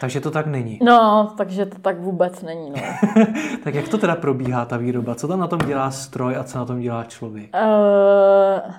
[0.00, 0.78] Takže to tak není.
[0.82, 2.70] No, takže to tak vůbec není.
[2.70, 2.82] No.
[3.64, 5.14] tak jak to teda probíhá ta výroba?
[5.14, 7.50] Co tam na tom dělá stroj a co na tom dělá člověk?
[7.54, 8.72] Uh,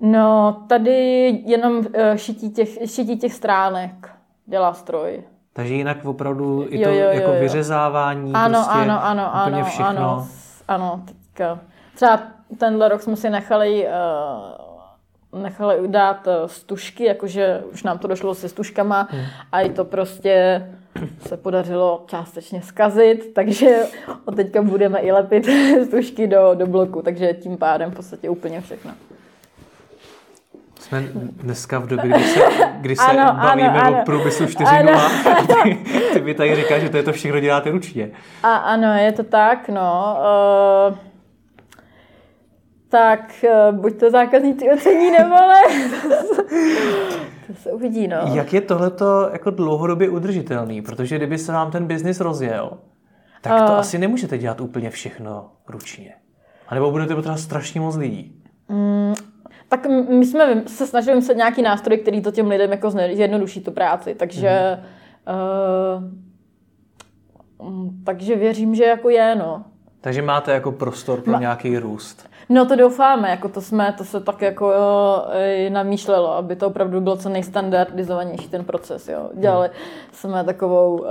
[0.00, 1.84] No, tady jenom uh,
[2.16, 4.10] šití, těch, šití těch stránek
[4.46, 5.22] dělá stroj.
[5.52, 7.40] Takže jinak opravdu i to jo, jo, jako jo, jo.
[7.40, 9.86] vyřezávání, ano, prostě ano, ano, ano, všechno.
[9.86, 10.28] Ano,
[10.68, 11.58] ano, teďka.
[11.94, 12.22] Třeba
[12.58, 13.86] tenhle rok jsme si nechali,
[15.32, 19.24] uh, nechali dát uh, stužky, jakože už nám to došlo se stužkama hmm.
[19.52, 20.66] a je to prostě
[21.26, 23.86] se podařilo částečně zkazit, takže
[24.24, 25.46] od teďka budeme i lepit
[25.86, 28.92] stužky do, do bloku, takže tím pádem v podstatě úplně všechno.
[30.86, 32.40] Jsme dneska v době, kdy se,
[32.80, 35.78] kdy se ano, bavíme ano, o průmyslu 4.0 ty,
[36.12, 38.10] ty mi tady říkáš, že to je to všechno děláte ručně.
[38.42, 40.18] A ano, je to tak, no.
[40.90, 40.96] Uh,
[42.88, 45.90] tak uh, buď to zákazníci ocení nebo ne.
[47.46, 48.16] to se uvidí, no.
[48.32, 50.82] Jak je tohleto jako dlouhodobě udržitelný?
[50.82, 52.70] Protože kdyby se vám ten biznis rozjel,
[53.40, 56.14] tak to uh, asi nemůžete dělat úplně všechno ručně.
[56.68, 58.42] A nebo budete potřebovat strašně moc lidí.
[58.68, 59.14] Um,
[59.68, 63.70] tak my jsme se snažili vymyslet nějaký nástroj, který to těm lidem jako zjednoduší tu
[63.70, 64.82] práci, takže mm.
[65.36, 66.02] uh,
[68.04, 69.64] takže věřím, že jako je, no.
[70.00, 72.28] Takže máte jako prostor pro Ma- nějaký růst.
[72.48, 75.24] No to doufáme, jako to jsme, to se tak jako jo,
[75.68, 79.30] namýšlelo, aby to opravdu bylo co nejstandardizovanější ten proces, jo.
[79.34, 79.78] Dělali hmm.
[80.12, 81.06] jsme takovou uh,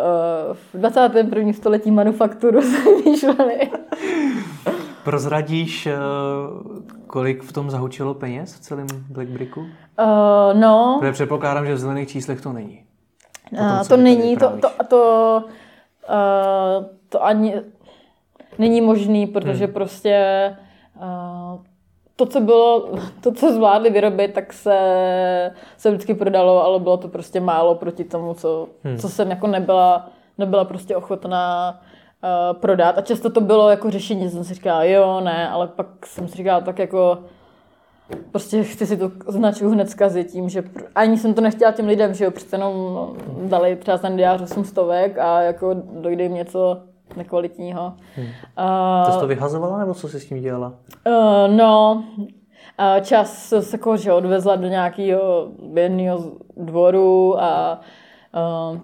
[0.74, 1.54] v 21.
[1.54, 3.72] století manufakturu zamýšleli.
[5.04, 5.94] Prozradíš, uh,
[7.15, 9.60] kolik v tom zahučilo peněz v celém Blackbricku?
[9.60, 9.67] Uh,
[10.54, 10.97] no.
[10.99, 12.84] Protože předpokládám, že v zelených číslech to není.
[13.51, 15.43] uh, to není, to, to, to,
[16.10, 17.62] uh, to ani
[18.58, 19.73] není možný, protože hmm.
[19.73, 20.17] prostě
[20.95, 21.62] uh,
[22.15, 22.89] to, co bylo,
[23.21, 24.78] to, co zvládli vyrobit, tak se,
[25.78, 28.97] se vždycky prodalo, ale bylo to prostě málo proti tomu, co, hmm.
[28.97, 31.94] co jsem jako nebyla, nebyla prostě ochotná uh,
[32.53, 32.97] prodat.
[32.97, 36.38] A často to bylo jako řešení, jsem si říkala, jo, ne, ale pak jsem si
[36.38, 37.17] říkala tak jako,
[38.31, 41.88] prostě chci si tu značku hned zkazit tím, že pr- ani jsem to nechtěla těm
[41.88, 42.73] lidem, že jo, přece jenom
[43.43, 46.77] dali třeba ten diář 8 stovek a jako dojde jim něco
[47.17, 47.93] nekvalitního.
[48.15, 48.25] Hmm.
[48.25, 50.73] Uh, to jsi to vyhazovala, nebo co jsi s tím dělala?
[51.07, 57.85] Uh, no, uh, čas se jako, že odvezla do nějakého bědného dvoru a uh,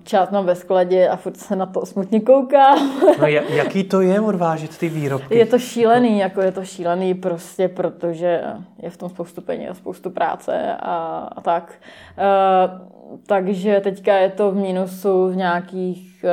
[0.04, 2.76] část mám ve skladě a furt se na to smutně kouká.
[3.20, 5.38] no, jaký to je odvážet ty výrobky?
[5.38, 8.44] Je to šílený, jako je to šílený prostě, protože
[8.84, 11.74] je v tom spoustu peněz, spoustu práce a, a tak.
[12.18, 16.26] Uh, takže teďka je to v mínusu v nějakých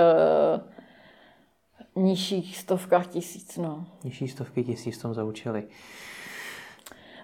[1.96, 3.84] uh, nižších stovkách tisíc, no.
[4.04, 5.64] Nižší stovky tisíc tom zaučili.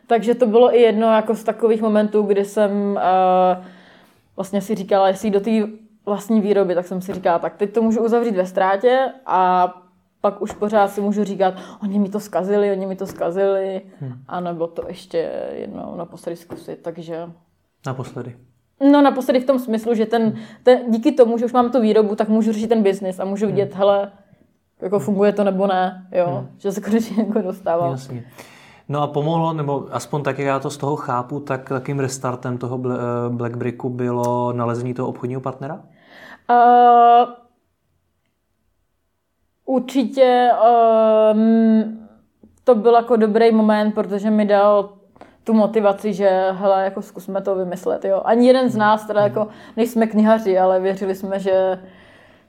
[0.06, 3.64] Takže to bylo i jedno jako z takových momentů, kdy jsem uh,
[4.36, 5.50] vlastně si říkala, jestli do té
[6.06, 9.74] vlastní výroby, tak jsem si říkala, tak teď to můžu uzavřít ve ztrátě a
[10.20, 14.12] pak už pořád si můžu říkat, oni mi to zkazili, oni mi to zkazili, hmm.
[14.28, 17.30] a nebo to ještě jednou naposledy zkusit, takže...
[17.86, 18.36] Naposledy.
[18.92, 22.14] No naposledy v tom smyslu, že ten, ten, díky tomu, že už mám tu výrobu,
[22.14, 23.78] tak můžu řešit ten biznis a můžu vidět, hmm.
[23.78, 24.12] hele,
[24.82, 26.48] jako funguje to nebo ne, jo, hmm.
[26.58, 27.90] že se konečně jako dostávám.
[27.90, 28.24] Jasně.
[28.88, 32.58] No a pomohlo, nebo aspoň tak, jak já to z toho chápu, tak takým restartem
[32.58, 32.96] toho eh,
[33.28, 35.80] Blackbricku bylo nalezení toho obchodního partnera?
[36.50, 37.32] Uh,
[39.64, 40.50] určitě
[41.32, 42.08] um,
[42.64, 44.92] to byl jako dobrý moment, protože mi dal
[45.44, 48.22] tu motivaci, že hele, jako zkusme to vymyslet, jo.
[48.24, 51.78] Ani jeden z nás, teda jako nejsme knihaři, ale věřili jsme, že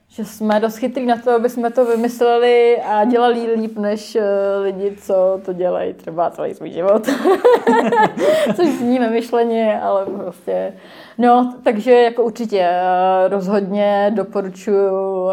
[0.08, 4.22] že jsme dost chytrý na to, aby jsme to vymysleli a dělali líp než uh,
[4.62, 7.06] lidi, co to dělají třeba celý svůj život.
[8.56, 10.72] Což zní nemyšleně, ale prostě.
[11.18, 15.30] No, takže jako určitě uh, rozhodně doporučuji uh,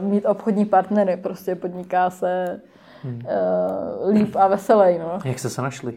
[0.00, 2.60] mít obchodní partnery, prostě podniká se
[3.04, 4.98] uh, líp a veselej.
[4.98, 5.18] No.
[5.24, 5.96] Jak jste se našli?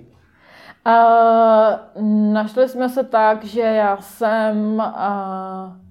[0.88, 5.87] Uh, našli jsme se tak, že já jsem Uh,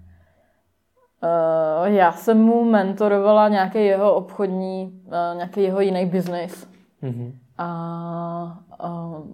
[1.85, 6.69] já jsem mu mentorovala nějaký jeho obchodní, uh, nějaký jeho jiný biznis.
[7.03, 7.33] Mm-hmm.
[7.59, 9.27] A uh,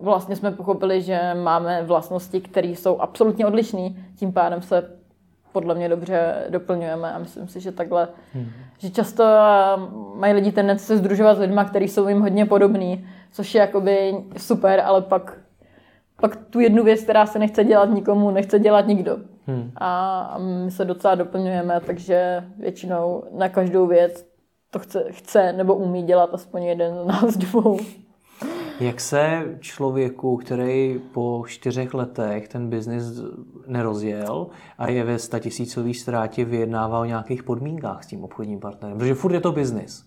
[0.00, 3.90] vlastně jsme pochopili, že máme vlastnosti, které jsou absolutně odlišné.
[4.16, 4.90] Tím pádem se
[5.52, 8.48] podle mě dobře doplňujeme a myslím si, že takhle, mm-hmm.
[8.78, 9.24] že často
[10.14, 14.14] mají lidi tendenci se združovat s lidmi, kteří jsou jim hodně podobní, což je jakoby
[14.36, 15.38] super, ale pak,
[16.20, 19.16] pak tu jednu věc, která se nechce dělat nikomu, nechce dělat nikdo.
[19.46, 19.70] Hmm.
[19.76, 24.26] A my se docela doplňujeme, takže většinou na každou věc
[24.70, 27.78] to chce, chce nebo umí dělat aspoň jeden z nás dvou.
[28.80, 33.04] Jak se člověku, který po čtyřech letech ten biznis
[33.66, 34.46] nerozjel
[34.78, 38.98] a je ve statisícový ztrátě, vyjednává o nějakých podmínkách s tím obchodním partnerem?
[38.98, 40.04] Protože furt je to biznis.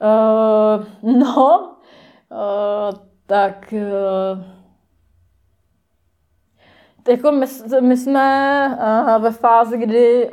[0.00, 1.76] Uh, no,
[2.30, 4.42] uh, tak uh,
[7.08, 7.46] jako my,
[7.80, 8.78] my jsme
[9.16, 10.30] uh, ve fázi, kdy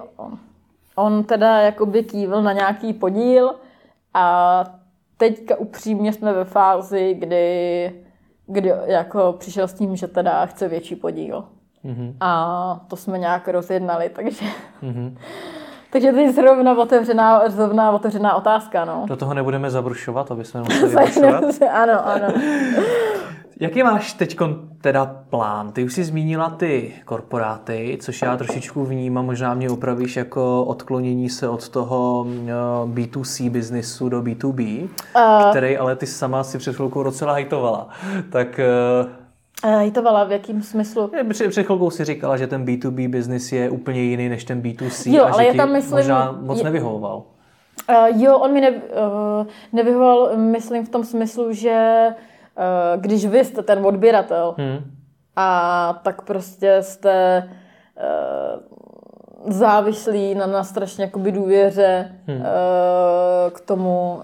[0.95, 3.55] on teda jakoby kývil na nějaký podíl
[4.13, 4.63] a
[5.17, 7.91] teďka upřímně jsme ve fázi, kdy,
[8.47, 11.43] kdy jako přišel s tím, že teda chce větší podíl.
[11.85, 12.13] Mm-hmm.
[12.19, 14.45] A to jsme nějak rozjednali, takže...
[14.83, 15.17] Mm-hmm.
[15.91, 19.05] Takže to je zrovna otevřená, zrovna otevřená otázka, no.
[19.07, 22.27] Do toho nebudeme zabrušovat, aby jsme museli Ano, ano.
[23.61, 24.37] Jaký máš teď
[24.81, 25.71] teda plán?
[25.71, 31.29] Ty už jsi zmínila ty korporáty, což já trošičku vnímám, možná mě upravíš jako odklonění
[31.29, 32.25] se od toho
[32.85, 37.89] B2C biznisu do B2B, uh, který ale ty sama si před chvilkou docela hajtovala.
[38.31, 38.59] Tak
[39.63, 41.11] uh, Hejtovala v jakém smyslu?
[41.29, 45.13] Před, před chvilkou si říkala, že ten B2B biznis je úplně jiný než ten B2C
[45.13, 47.23] jo, a ale že ti tam myslím, možná moc je, nevyhovoval.
[47.89, 52.29] Uh, jo, on mi ne, uh, nevyhovoval, myslím v tom smyslu, že Eh,
[52.97, 54.91] když vy jste ten odběratel hmm.
[55.35, 57.43] a tak prostě jste
[59.45, 62.37] uh, závislí na, na strašně jakoby důvěře hmm.
[62.37, 62.45] uh,
[63.51, 64.21] k tomu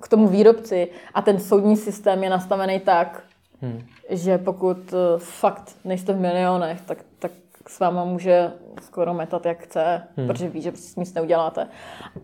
[0.00, 3.22] k tomu výrobci a ten soudní systém je nastavený tak,
[3.62, 3.82] hmm.
[4.10, 7.32] že pokud fakt nejste v milionech, tak, tak
[7.68, 10.26] s váma může skoro metat jak chce, hmm.
[10.26, 11.68] protože ví, že prostě nic neuděláte.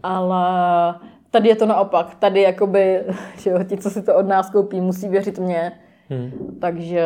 [0.03, 0.95] Ale
[1.35, 2.15] Tady je to naopak.
[2.15, 3.03] Tady jakoby,
[3.39, 5.73] že jo, ti, co si to od nás koupí, musí věřit mě.
[6.11, 6.59] Hmm.
[6.61, 7.03] Takže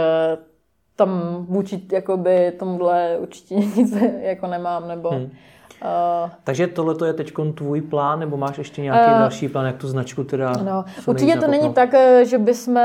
[0.97, 5.11] tam vůči jakoby tomuhle určitě nic jako nemám, nebo...
[5.11, 5.23] Hmm.
[5.25, 9.77] Uh, Takže tohle je teď tvůj plán, nebo máš ještě nějaký uh, další plán, jak
[9.77, 10.53] tu značku teda...
[10.53, 12.81] No, určitě to není tak, že bychom,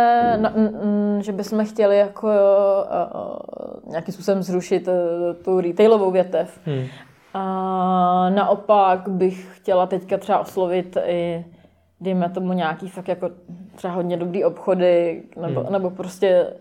[1.20, 4.94] že bychom chtěli jako uh, nějakým způsobem zrušit uh,
[5.44, 6.60] tu retailovou větev.
[6.66, 6.86] Hmm.
[7.34, 11.46] A naopak bych chtěla teďka třeba oslovit i
[12.02, 13.30] dejme tomu nějaký fakt jako
[13.76, 15.72] třeba hodně dobrý obchody, nebo, hmm.
[15.74, 16.54] nebo prostě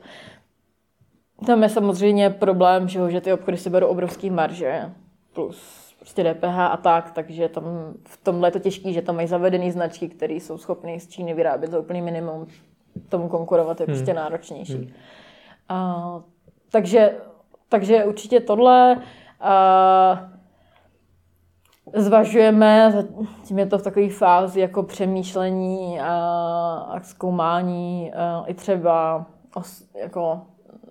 [1.46, 4.92] tam je samozřejmě problém, že, že ty obchody si berou obrovský marže,
[5.32, 7.64] plus prostě DPH a tak, takže tam
[8.04, 11.34] v tomhle je to těžké, že tam mají zavedený značky, které jsou schopné z Číny
[11.34, 12.46] vyrábět za úplný minimum.
[13.08, 13.96] Tomu konkurovat je hmm.
[13.96, 14.74] prostě náročnější.
[14.74, 14.90] Hmm.
[15.68, 16.20] A,
[16.72, 17.14] takže,
[17.68, 19.02] takže určitě tohle.
[19.40, 20.31] A,
[21.94, 26.14] zvažujeme, zatím je to v takové fázi jako přemýšlení a,
[26.88, 30.40] a zkoumání a i třeba os, jako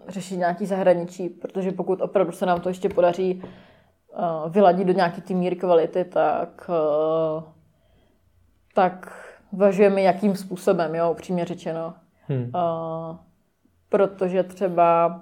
[0.08, 5.22] řešit nějaký zahraničí, protože pokud opravdu se nám to ještě podaří uh, vyladit do nějaké
[5.22, 7.44] té míry kvality, tak, uh,
[8.74, 9.14] tak
[9.54, 11.94] zvažujeme jakým způsobem, jo, upřímně řečeno.
[12.28, 12.52] Hmm.
[12.56, 13.16] Uh,
[13.90, 15.22] protože třeba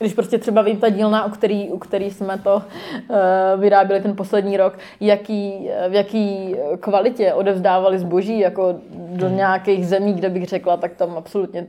[0.00, 3.16] když prostě třeba vím ta dílna, u který, u který jsme to uh,
[3.60, 9.36] vyráběli ten poslední rok, jaký, v jaký kvalitě odevzdávali zboží jako do hmm.
[9.36, 11.66] nějakých zemí, kde bych řekla, tak tam absolutně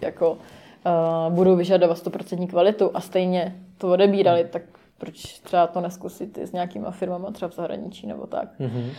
[0.00, 4.50] jako uh, budou vyžadovat 100% kvalitu a stejně to odebírali, hmm.
[4.50, 4.62] tak
[4.98, 8.48] proč třeba to neskusit s nějakýma firmama třeba v zahraničí nebo tak.
[8.60, 8.90] Mm-hmm.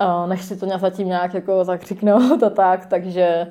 [0.00, 3.46] Uh, než si to zatím nějak jako zakřiknout a tak, takže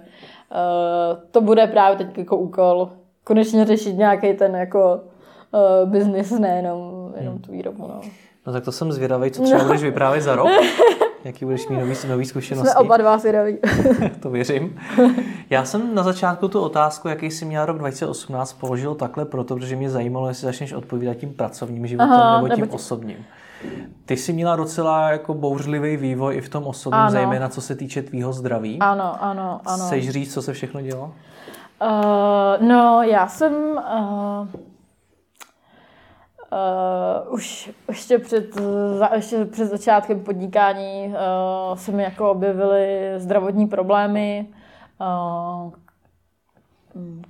[0.51, 2.89] uh, to bude právě teď jako úkol
[3.23, 4.99] konečně řešit nějaký ten jako
[5.51, 7.41] uh, business, nejenom jenom hmm.
[7.41, 7.87] tu výrobu.
[7.87, 8.01] No.
[8.47, 9.65] no tak to jsem zvědavý, co třeba no.
[9.65, 10.49] budeš vyprávět za rok.
[11.23, 12.71] Jaký budeš mít nový, nový zkušenosti?
[12.71, 13.57] Jsme oba dva zvědaví.
[14.19, 14.79] to věřím.
[15.49, 19.75] Já jsem na začátku tu otázku, jaký jsi měl rok 2018, položil takhle proto, protože
[19.75, 23.17] mě zajímalo, jestli začneš odpovídat tím pracovním životem Aha, nebo tím nebo osobním.
[24.05, 27.11] Ty jsi měla docela jako bouřlivý vývoj i v tom osobním, ano.
[27.11, 28.79] zejména co se týče tvýho zdraví.
[28.79, 29.85] Ano, ano, ano.
[29.85, 31.13] Chceš říct, co se všechno dělo?
[31.81, 34.47] Uh, no, já jsem uh,
[36.51, 38.55] uh, už ještě před,
[38.97, 44.47] za, ještě před začátkem podnikání uh, se mi jako objevily zdravotní problémy,
[45.01, 45.73] uh,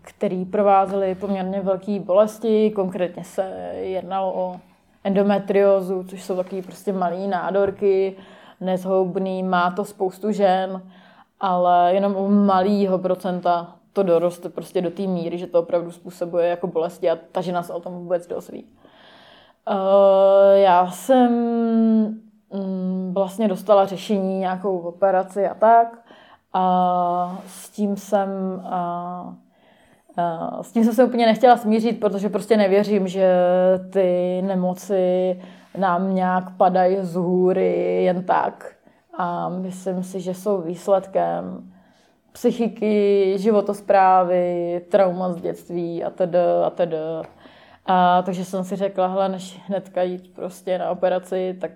[0.01, 2.71] které provázely poměrně velké bolesti.
[2.71, 4.59] Konkrétně se jednalo o
[5.03, 8.15] endometriózu, což jsou takové prostě malé nádorky,
[8.61, 10.81] nezhoubný, má to spoustu žen,
[11.39, 16.47] ale jenom u malého procenta to doroste prostě do té míry, že to opravdu způsobuje
[16.47, 18.65] jako bolesti a ta žena se o tom vůbec dozví.
[19.69, 19.75] Uh,
[20.53, 21.31] já jsem
[22.53, 25.97] mm, vlastně dostala řešení, nějakou operaci a tak
[26.53, 28.29] a s tím jsem
[30.61, 33.33] s tím jsem se úplně nechtěla smířit, protože prostě nevěřím, že
[33.93, 35.39] ty nemoci
[35.77, 38.73] nám nějak padají z hůry jen tak.
[39.17, 41.70] A myslím si, že jsou výsledkem
[42.31, 46.97] psychiky, životosprávy, trauma z dětství a tedy a tedy.
[47.85, 51.71] A takže jsem si řekla, hele, než hnedka jít prostě na operaci, tak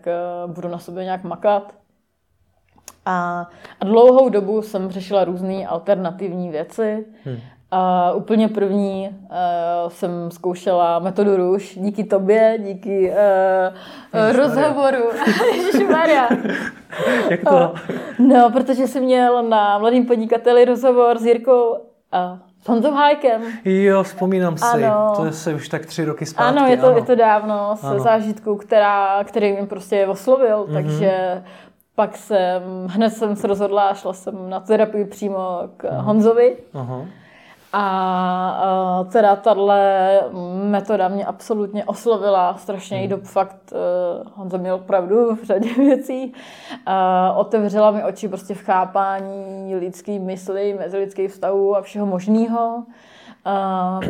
[0.45, 1.75] uh, budu na sobě nějak makat.
[3.05, 3.47] A,
[3.79, 7.05] a dlouhou dobu jsem řešila různé alternativní věci.
[7.23, 7.37] Hmm.
[7.71, 15.03] A úplně první uh, jsem zkoušela metodu růž díky tobě, díky uh, rozhovoru.
[15.55, 16.29] Ježišmarja.
[17.29, 17.55] Jak to?
[17.55, 17.79] Uh,
[18.27, 21.75] no, protože jsi měl na Mladým podnikateli rozhovor s Jirkou
[22.11, 23.41] a S Honzou Hájkem.
[23.65, 24.65] Jo, vzpomínám si.
[24.85, 25.13] Ano.
[25.15, 26.57] To je se už tak tři roky zpátky.
[26.57, 26.95] Ano, je to, ano.
[26.97, 27.99] je to dávno, se Ano.
[27.99, 30.67] zážitku, která, který mě prostě oslovil, Mhm.
[30.77, 30.83] mm-hmm.
[30.87, 31.43] takže
[31.95, 36.05] pak jsem, hned jsem se rozhodla a šla jsem na terapii přímo k Mhm.
[36.05, 36.55] Honzovi.
[36.73, 37.01] Aha.
[37.77, 40.21] A, teda tahle
[40.63, 46.33] metoda mě absolutně oslovila, strašně jí do fakt, uh, Honza měl pravdu v řadě věcí,
[47.35, 52.83] otevřela mi oči prostě v chápání lidský mysli, mezilidských vztahů a všeho možného.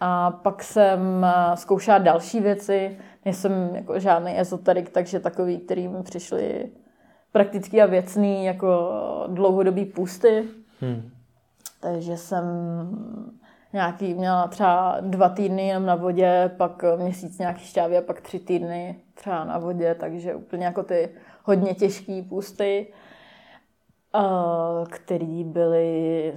[0.00, 6.02] A pak jsem eh, zkoušela další věci, nejsem jako žádný ezoterik, takže takový, který mi
[6.02, 6.68] přišly
[7.32, 8.90] praktický a věcný, jako
[9.26, 10.44] dlouhodobý půsty.
[10.82, 11.10] Hm.
[11.80, 12.44] Takže jsem
[13.72, 18.38] nějaký, měla třeba dva týdny jenom na vodě, pak měsíc nějaký šťávy a pak tři
[18.38, 21.08] týdny třeba na vodě, takže úplně jako ty
[21.44, 22.86] hodně těžké půsty,
[24.90, 26.32] které byly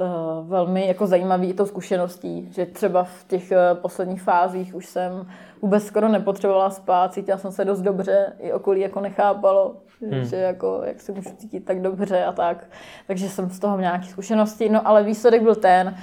[0.00, 0.04] eh,
[0.42, 5.26] velmi jako zajímavý tou zkušeností, že třeba v těch eh, posledních fázích už jsem
[5.62, 10.24] vůbec skoro nepotřebovala spát, cítila jsem se dost dobře, i okolí jako nechápalo, hmm.
[10.24, 12.64] že jako, jak se můžu cítit tak dobře a tak.
[13.06, 15.96] Takže jsem z toho měla nějaké zkušenosti, no ale výsledek byl ten,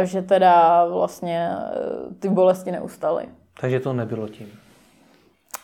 [0.00, 3.24] eh, že teda vlastně eh, ty bolesti neustaly.
[3.60, 4.48] Takže to nebylo tím.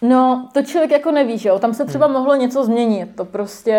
[0.03, 1.59] No, to člověk jako neví, že jo.
[1.59, 3.17] Tam se třeba mohlo něco změnit.
[3.17, 3.73] To prostě,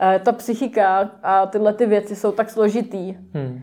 [0.00, 3.62] eh, ta psychika a tyhle ty věci jsou tak složitý, Hm.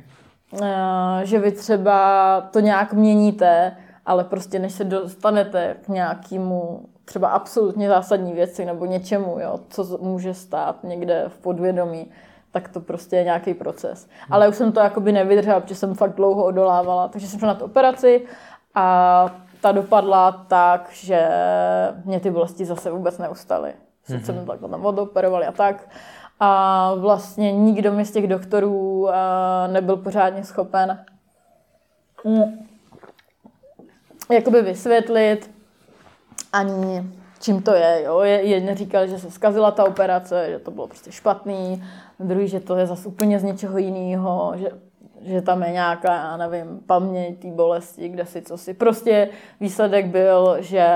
[0.64, 7.28] eh, že vy třeba to nějak měníte, ale prostě než se dostanete k nějakému třeba
[7.28, 12.12] absolutně zásadní věci nebo něčemu, jo, co může stát někde v podvědomí,
[12.52, 14.08] tak to prostě je nějaký proces.
[14.30, 17.56] Ale už jsem to jakoby nevydržela, protože jsem fakt dlouho odolávala, takže jsem šla na
[17.56, 18.26] tu operaci
[18.76, 21.30] a ta dopadla tak, že
[22.06, 23.74] mě ty bolesti zase vůbec neustaly.
[24.04, 25.90] Sice mě takhle tam odoperovali a tak.
[26.40, 29.14] A vlastně nikdo mi z těch doktorů eh,
[29.68, 31.06] nebyl pořádně schopen
[32.24, 32.68] mm,
[34.32, 35.59] jakoby vysvětlit
[36.54, 37.04] ani
[37.40, 38.02] čím to je.
[38.06, 38.20] Jo.
[38.20, 41.84] Je- Jeden říkal, že se zkazila ta operace, že to bylo prostě špatný,
[42.20, 44.70] druhý, že to je zase úplně z něčeho jiného, že,
[45.22, 48.74] že tam je nějaká, já nevím, paměť té bolesti, kde si co si.
[48.74, 49.30] Prostě
[49.60, 50.88] výsledek byl, že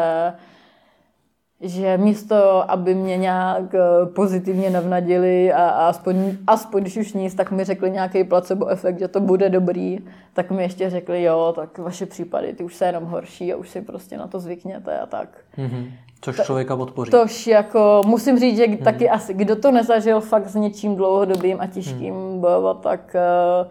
[1.64, 7.36] že místo, aby mě nějak eh, pozitivně navnadili a, a aspoň, aspoň když už nic,
[7.36, 10.00] tak mi řekli nějaký placebo efekt, že to bude dobrý,
[10.34, 13.70] tak mi ještě řekli, jo, tak vaše případy, ty už se jenom horší a už
[13.70, 15.30] si prostě na to zvykněte a tak.
[15.58, 15.92] Mhm.
[16.22, 17.12] Což člověka podpoří.
[17.12, 21.68] Tož jako musím říct, že taky asi, kdo to nezažil fakt s něčím dlouhodobým a
[21.68, 23.70] těžkým bojovat, tak eh,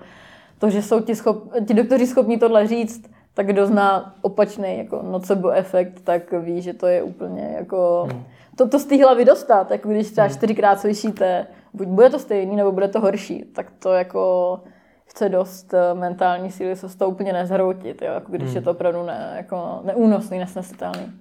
[0.59, 5.03] to, že jsou ti, schop, ti doktoři schopní tohle říct, tak kdo zná opačný jako
[5.03, 8.09] nocebo efekt, tak ví, že to je úplně jako...
[8.57, 12.57] To, to z té hlavy dostat, jako když třeba čtyřikrát slyšíte, buď bude to stejný,
[12.57, 14.61] nebo bude to horší, tak to jako
[15.07, 18.13] chce dost eh, mentální síly se z toho úplně nezhroutit, jo?
[18.13, 21.13] Jako když je to opravdu ne, jako neúnosný, nesnesitelný.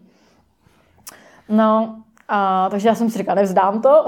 [1.49, 1.95] No,
[2.28, 4.05] a, takže já jsem si říkala, nevzdám to.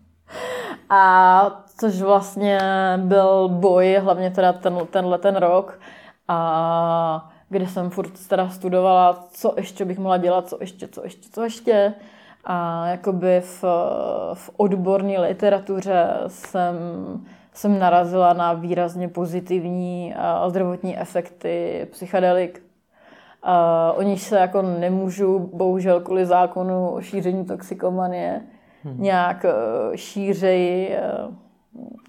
[0.90, 2.60] a což vlastně
[2.96, 5.78] byl boj, hlavně teda ten, tenhle ten rok,
[6.28, 11.28] a kde jsem furt teda studovala, co ještě bych mohla dělat, co ještě, co ještě,
[11.32, 11.94] co ještě.
[12.44, 13.64] A jakoby v,
[14.34, 16.76] v odborné literatuře jsem,
[17.52, 22.62] jsem narazila na výrazně pozitivní a zdravotní efekty psychedelik.
[23.46, 28.42] Uh, o nich se jako nemůžu, bohužel kvůli zákonu o šíření toxikomanie,
[28.84, 29.02] hmm.
[29.02, 30.98] nějak uh, šířeji
[31.28, 31.34] uh,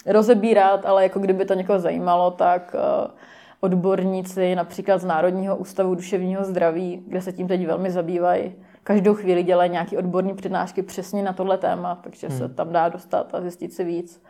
[0.05, 3.11] rozebírat, ale jako kdyby to někoho zajímalo, tak uh,
[3.59, 9.43] odborníci například z Národního ústavu duševního zdraví, kde se tím teď velmi zabývají, každou chvíli
[9.43, 12.37] dělají nějaké odborné přednášky přesně na tohle téma, takže hmm.
[12.37, 14.23] se tam dá dostat a zjistit si víc.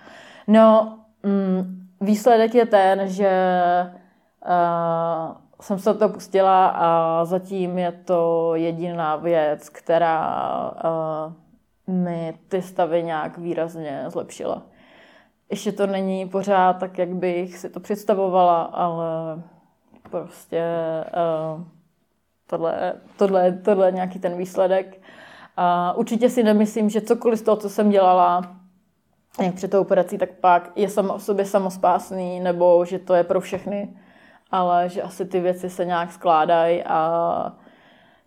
[0.47, 3.32] No, mm, výsledek je ten, že
[4.45, 10.71] uh, jsem se to pustila a zatím je to jediná věc, která
[11.88, 14.61] uh, mi ty stavy nějak výrazně zlepšila.
[15.49, 19.07] Ještě to není pořád tak, jak bych si to představovala, ale
[20.09, 20.63] prostě
[21.55, 21.63] uh,
[22.47, 25.01] tohle, tohle, tohle je nějaký ten výsledek.
[25.57, 28.55] A určitě si nemyslím, že cokoliv z toho, co jsem dělala,
[29.41, 33.23] jak před tou operací, tak pak je samo o sobě samospásný, nebo že to je
[33.23, 33.97] pro všechny,
[34.51, 37.53] ale že asi ty věci se nějak skládají a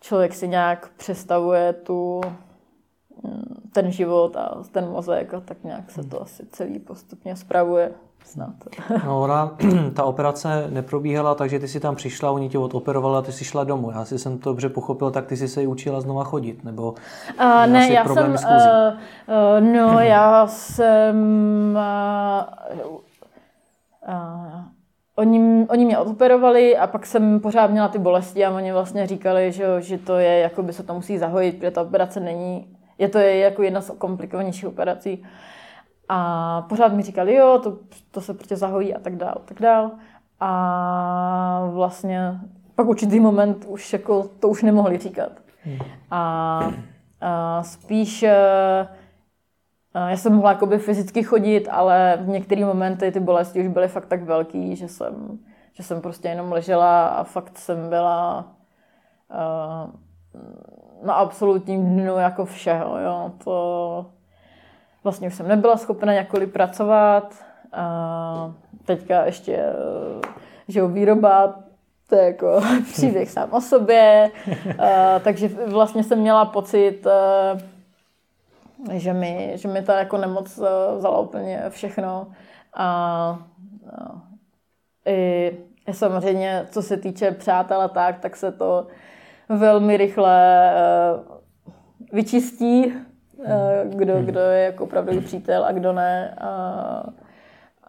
[0.01, 2.21] člověk si nějak představuje tu,
[3.73, 7.93] ten život a ten mozek a tak nějak se to asi celý postupně spravuje
[8.25, 8.55] snad.
[9.07, 9.57] No ona,
[9.95, 13.65] ta operace neprobíhala, takže ty si tam přišla, oni tě odoperovali a ty si šla
[13.65, 13.91] domů.
[13.91, 16.95] Já si jsem to dobře pochopil, tak ty si se učila znova chodit, nebo
[17.41, 18.59] Uh, ne, já problém jsem, uh,
[19.61, 21.17] uh, no, já jsem,
[22.85, 22.91] uh,
[24.09, 24.63] uh,
[25.17, 29.53] oni, oni mě odoperovali a pak jsem pořád měla ty bolesti a oni vlastně říkali,
[29.53, 33.09] že, že to je, jako by se to musí zahojit, protože ta operace není, je
[33.09, 35.23] to jako jedna z komplikovanějších operací.
[36.09, 37.79] A pořád mi říkali, jo, to,
[38.11, 39.91] to se prostě zahojí a tak dál, tak dál.
[40.41, 42.41] A vlastně
[42.75, 45.33] pak určitý moment už jako to už nemohli říkat.
[45.65, 45.79] Hmm.
[46.11, 46.61] A,
[47.21, 48.89] a spíš eh,
[49.95, 54.07] já jsem mohla jakoby fyzicky chodit, ale v některé momenty ty bolesti už byly fakt
[54.07, 55.39] tak velký, že jsem,
[55.73, 58.47] že jsem prostě jenom ležela a fakt jsem byla
[59.31, 59.91] uh,
[61.05, 62.99] na absolutním dnu jako všeho.
[62.99, 63.33] Jo.
[63.45, 64.07] To
[65.05, 67.35] vlastně už jsem nebyla schopna jakkoliv pracovat.
[67.77, 68.53] Uh,
[68.85, 70.23] teďka ještě, uh,
[70.69, 71.55] že výroba,
[72.09, 72.61] to je jako
[72.93, 74.31] příběh sám o sobě.
[74.67, 74.75] Uh,
[75.25, 77.61] takže vlastně jsem měla pocit, uh,
[78.93, 82.27] že mi, že mi ta jako nemoc eh, vzala úplně všechno.
[82.75, 83.39] A, a
[85.07, 85.51] i,
[85.89, 88.87] i samozřejmě, co se týče přátel a tak, tak se to
[89.59, 90.73] velmi rychle
[91.17, 91.35] uh,
[92.13, 93.45] vyčistí, uh,
[93.85, 94.25] kdo, hmm.
[94.25, 96.35] kdo je jako opravdu přítel a kdo ne.
[96.41, 97.05] A,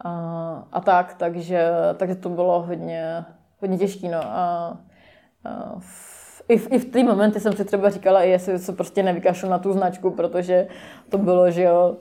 [0.04, 3.26] a, a tak, takže, takže to bylo hodně,
[3.60, 4.10] hodně těžké.
[4.10, 4.20] No.
[4.24, 4.78] A,
[5.46, 5.76] a
[6.48, 9.60] i v, i v té momenty jsem si třeba říkala, jestli se prostě nevykašlu na
[9.60, 10.68] tu značku, protože
[11.10, 11.96] to bylo, že jo,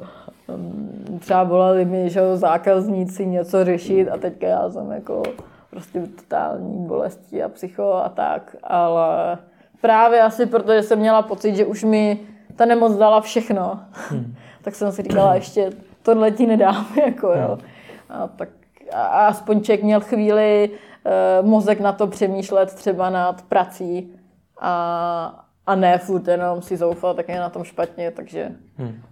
[0.48, 5.22] mm, třeba volali mi, že jo, zákazníci něco řešit a teďka já jsem jako
[5.70, 9.38] prostě totální bolesti a psycho a tak, ale
[9.80, 12.20] právě asi protože jsem měla pocit, že už mi
[12.56, 14.34] ta nemoc dala všechno, hmm.
[14.62, 15.72] tak jsem si říkala, ještě
[16.02, 17.58] tohle ti nedám, jako jo.
[17.58, 18.22] Hmm.
[18.22, 18.48] A tak
[18.92, 24.12] a aspoň člověk měl chvíli uh, mozek na to přemýšlet třeba nad prací,
[24.60, 28.52] a, a ne furt jenom si zoufal, tak je na tom špatně, takže...
[28.76, 29.02] Hmm.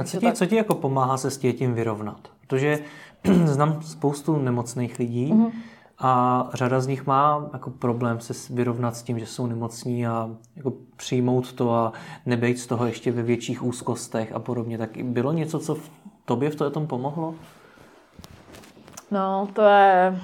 [0.00, 0.34] A co ti, tak...
[0.34, 2.28] co ti jako pomáhá se s tím vyrovnat?
[2.40, 2.78] Protože
[3.44, 5.52] znám spoustu nemocných lidí mm-hmm.
[5.98, 10.30] A řada z nich má jako problém se vyrovnat s tím, že jsou nemocní a
[10.56, 11.92] jako přijmout to a
[12.26, 14.78] nebejt z toho ještě ve větších úzkostech a podobně.
[14.78, 15.90] Tak bylo něco, co v
[16.24, 17.34] tobě v tom pomohlo?
[19.10, 20.20] No, to je...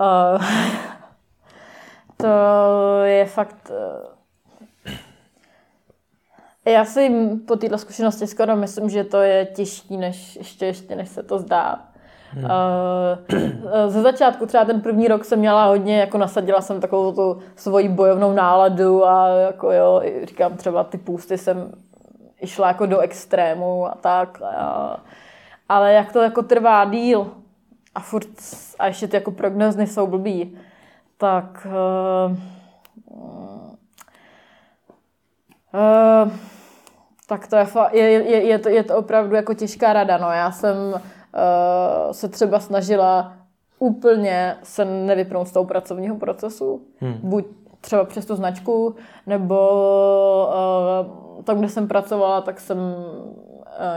[0.00, 0.44] Uh,
[2.16, 2.26] to
[3.02, 3.70] je fakt...
[3.70, 4.20] Eh,
[6.70, 7.10] já si
[7.48, 11.38] po této zkušenosti skoro myslím, že to je těžší, než ještě, ještě než se to
[11.38, 11.89] zdá.
[12.32, 12.44] Hmm.
[12.44, 12.50] Uh,
[13.88, 17.88] ze začátku třeba ten první rok jsem měla hodně, jako nasadila jsem takovou tu svoji
[17.88, 21.72] bojovnou náladu a jako jo, říkám třeba ty půsty jsem
[22.40, 24.42] išla jako do extrému a tak.
[24.42, 25.00] A,
[25.68, 27.26] ale jak to jako trvá díl
[27.94, 28.28] a furt,
[28.78, 30.58] a ještě ty jako prognozny jsou blbý,
[31.18, 32.36] tak uh,
[35.74, 36.32] uh,
[37.30, 40.18] tak to je, je, je, je, to, je to opravdu jako těžká rada.
[40.18, 40.30] No.
[40.30, 40.76] Já jsem
[42.12, 43.32] se třeba snažila
[43.78, 46.82] úplně se nevypnout z toho pracovního procesu.
[47.00, 47.18] Hmm.
[47.22, 47.46] Buď
[47.80, 48.94] třeba přes tu značku,
[49.26, 49.68] nebo
[51.36, 52.78] uh, tam, kde jsem pracovala, tak jsem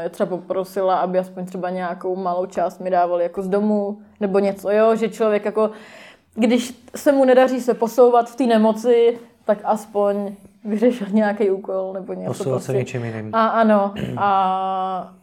[0.03, 4.39] je třeba poprosila, aby aspoň třeba nějakou malou část mi dávali jako z domu, nebo
[4.39, 5.69] něco, jo, že člověk jako
[6.35, 12.13] když se mu nedaří se posouvat v té nemoci, tak aspoň vyřešil nějaký úkol nebo
[12.13, 12.27] něco.
[12.27, 12.71] Posouvat prostě.
[12.71, 13.35] se něčím jiným.
[13.35, 13.93] A ano.
[14.17, 15.13] A,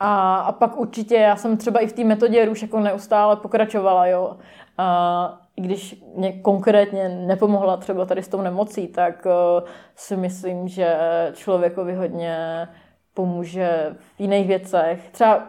[0.00, 4.06] a, a pak určitě, já jsem třeba i v té metodě už jako neustále pokračovala,
[4.06, 4.36] jo.
[4.78, 10.96] A když mě konkrétně nepomohla třeba tady s tou nemocí, tak uh, si myslím, že
[11.32, 12.68] člověkovi hodně
[13.14, 15.10] pomůže v jiných věcech.
[15.12, 15.42] Třeba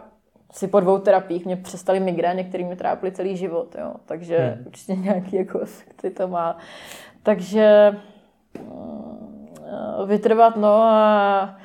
[0.50, 3.94] si po dvou terapiích mě přestaly migrény, které mě trápily celý život, jo.
[4.06, 4.66] Takže hmm.
[4.66, 6.56] určitě nějaký jako efekty to má.
[7.22, 7.96] Takže
[8.60, 9.48] mm,
[10.06, 11.56] vytrvat, no a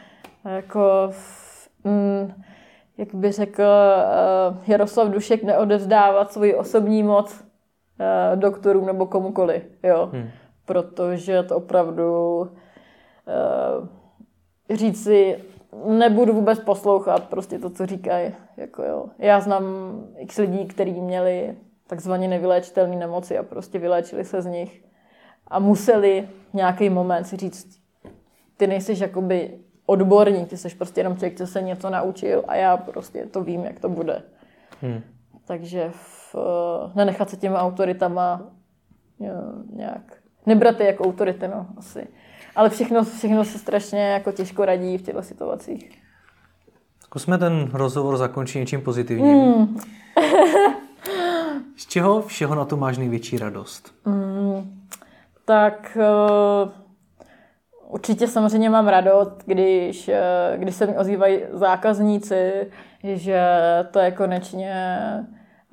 [0.46, 1.12] jako
[1.84, 2.34] mm,
[2.98, 10.10] jak by řekl uh, Jaroslav Dušek, neodevzdávat svoji osobní moc uh, doktorům nebo komukoli, jo.
[10.14, 10.30] Hmm.
[10.66, 12.48] Protože to opravdu uh,
[14.76, 15.44] říct si,
[15.86, 18.34] nebudu vůbec poslouchat prostě to, co říkají.
[18.58, 19.06] Jako jo.
[19.18, 19.64] Já znám
[20.18, 21.56] x lidí, kteří měli
[21.88, 24.84] takzvaně nevyléčitelné nemoci a prostě vyléčili se z nich
[25.48, 27.80] a museli nějaký moment si říct,
[28.58, 32.78] ty nejsi jakoby odborník, ty jsi prostě jenom člověk, co se něco naučil a já
[32.78, 34.24] prostě to vím, jak to bude.
[34.82, 35.02] Hmm.
[35.46, 36.36] Takže v,
[36.96, 38.42] nenechat se těma autoritama
[39.20, 39.34] jo,
[39.74, 40.14] nějak,
[40.46, 42.08] nebrat je jako autority, no, asi.
[42.56, 46.02] Ale všechno, všechno se strašně jako těžko radí v těchto situacích.
[47.00, 49.38] Zkusme ten rozhovor zakončit něčím pozitivním.
[49.38, 49.78] Mm.
[51.78, 53.94] Z čeho všeho na to máš největší radost?
[54.06, 54.82] Mm,
[55.46, 56.72] tak uh,
[57.90, 62.72] určitě samozřejmě mám radost, když, uh, když se mi ozývají zákazníci,
[63.04, 63.42] že
[63.92, 64.98] to je konečně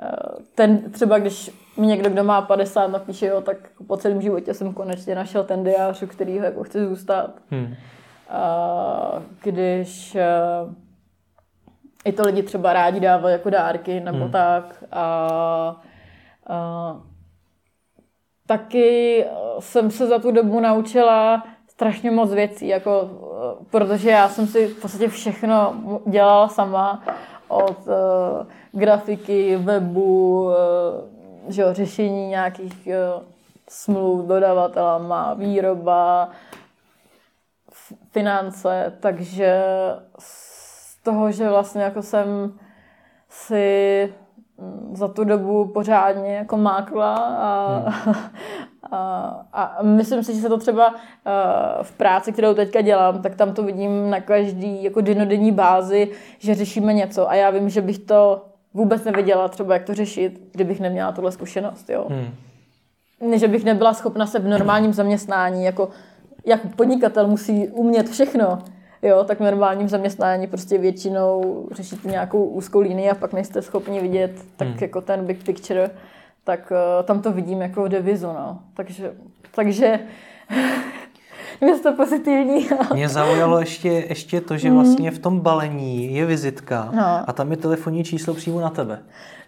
[0.02, 3.56] uh, ten, třeba když mi někdo, kdo má 50, napíše, jo, tak
[3.86, 7.30] po celém životě jsem konečně našel ten diář, u kterýho jako chci zůstat.
[7.50, 7.64] Hmm.
[7.64, 10.74] Uh, když uh,
[12.04, 14.30] i to lidi třeba rádi dávají jako dárky nebo hmm.
[14.30, 14.84] tak.
[14.92, 15.82] A,
[16.46, 17.00] a
[18.46, 19.24] taky
[19.58, 21.44] jsem se za tu dobu naučila
[21.74, 23.10] strašně moc věcí, jako,
[23.70, 25.74] protože já jsem si v podstatě všechno
[26.06, 27.02] dělala sama
[27.48, 30.52] od uh, grafiky, webu, uh,
[31.48, 33.22] že jo, řešení nějakých uh,
[33.68, 36.30] smluv dodavatelama, výroba,
[38.12, 39.62] finance, takže
[41.02, 42.58] toho, že vlastně jako jsem
[43.28, 44.14] si
[44.58, 48.14] mm, za tu dobu pořádně jako mákla a, hmm.
[48.92, 50.94] a, a myslím si, že se to třeba
[51.82, 56.54] v práci, kterou teďka dělám, tak tam to vidím na každý jako denodenní bázi, že
[56.54, 60.80] řešíme něco a já vím, že bych to vůbec nevěděla třeba, jak to řešit, kdybych
[60.80, 62.06] neměla tuhle zkušenost, jo.
[62.08, 63.38] Hmm.
[63.38, 65.88] Že bych nebyla schopna se v normálním zaměstnání, jako
[66.46, 68.58] jak podnikatel musí umět všechno,
[69.02, 74.00] jo, tak v normálním zaměstnání prostě většinou řešíte nějakou úzkou linii a pak nejste schopni
[74.00, 74.78] vidět tak hmm.
[74.80, 75.90] jako ten big picture,
[76.44, 78.60] tak uh, tam to vidím jako devizu, no.
[78.74, 79.14] Takže,
[79.54, 80.00] takže
[81.64, 82.68] město pozitivní.
[82.94, 87.20] Mě zaujalo ještě, ještě to, že vlastně v tom balení je vizitka no.
[87.26, 88.98] a tam je telefonní číslo přímo na tebe.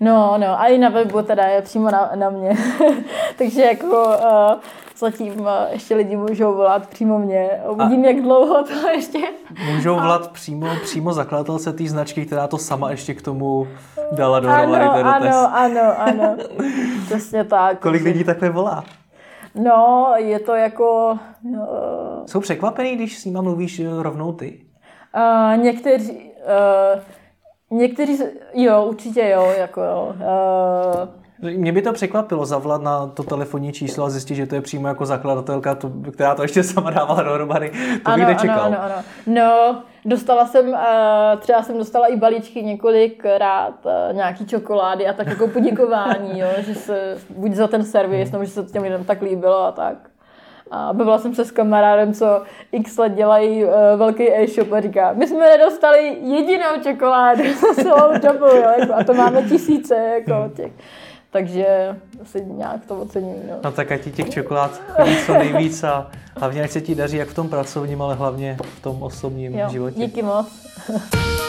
[0.01, 2.57] No, no, a i na webu teda je přímo na, na mě.
[3.39, 4.61] Takže jako uh,
[4.99, 7.51] zatím eh, ještě lidi můžou volat přímo mě.
[7.71, 9.19] Uvidím, a jak dlouho to ještě...
[9.75, 10.29] Můžou volat a...
[10.29, 13.69] přímo, přímo zakladatelce té značky, která to sama ještě k tomu
[14.13, 14.85] dala dohromady.
[14.85, 16.37] Ano, ano, ano, ano.
[17.07, 17.79] Přesně tak.
[17.79, 18.85] Kolik lidí takhle volá?
[19.63, 21.19] No, je to jako...
[21.43, 22.27] Uh...
[22.27, 24.67] Jsou překvapený, když s nima mluvíš eh, rovnou ty?
[25.17, 26.31] Uh, někteří...
[27.71, 28.19] Uh, někteří...
[28.55, 30.15] Jo, určitě jo, jako jo.
[30.17, 34.61] Uh, mě by to překvapilo zavolat na to telefonní číslo a zjistit, že to je
[34.61, 37.71] přímo jako zakladatelka, to, která to ještě sama dávala dohromady.
[38.05, 38.61] To ano, bych nečekal.
[38.61, 39.03] Ano, ano, ano.
[39.27, 40.79] No, dostala jsem, uh,
[41.39, 46.75] třeba jsem dostala i balíčky několikrát, uh, nějaký čokolády a tak jako poděkování, jo, že
[46.75, 49.97] se buď za ten servis, nebo že se to těm lidem tak líbilo a tak.
[50.71, 55.13] A bavila jsem se s kamarádem, co x let dělají uh, velký e-shop a říká,
[55.13, 57.43] my jsme nedostali jedinou čokoládu
[57.75, 60.73] celou dobu, jo, jako, a to máme tisíce jako těch
[61.37, 63.37] takže asi nějak to ocením.
[63.49, 63.57] No.
[63.65, 67.17] no tak ať ti těch čokolád chodí co nejvíc a hlavně ať se ti daří
[67.17, 70.01] jak v tom pracovním, ale hlavně v tom osobním jo, životě.
[70.01, 70.47] Díky moc.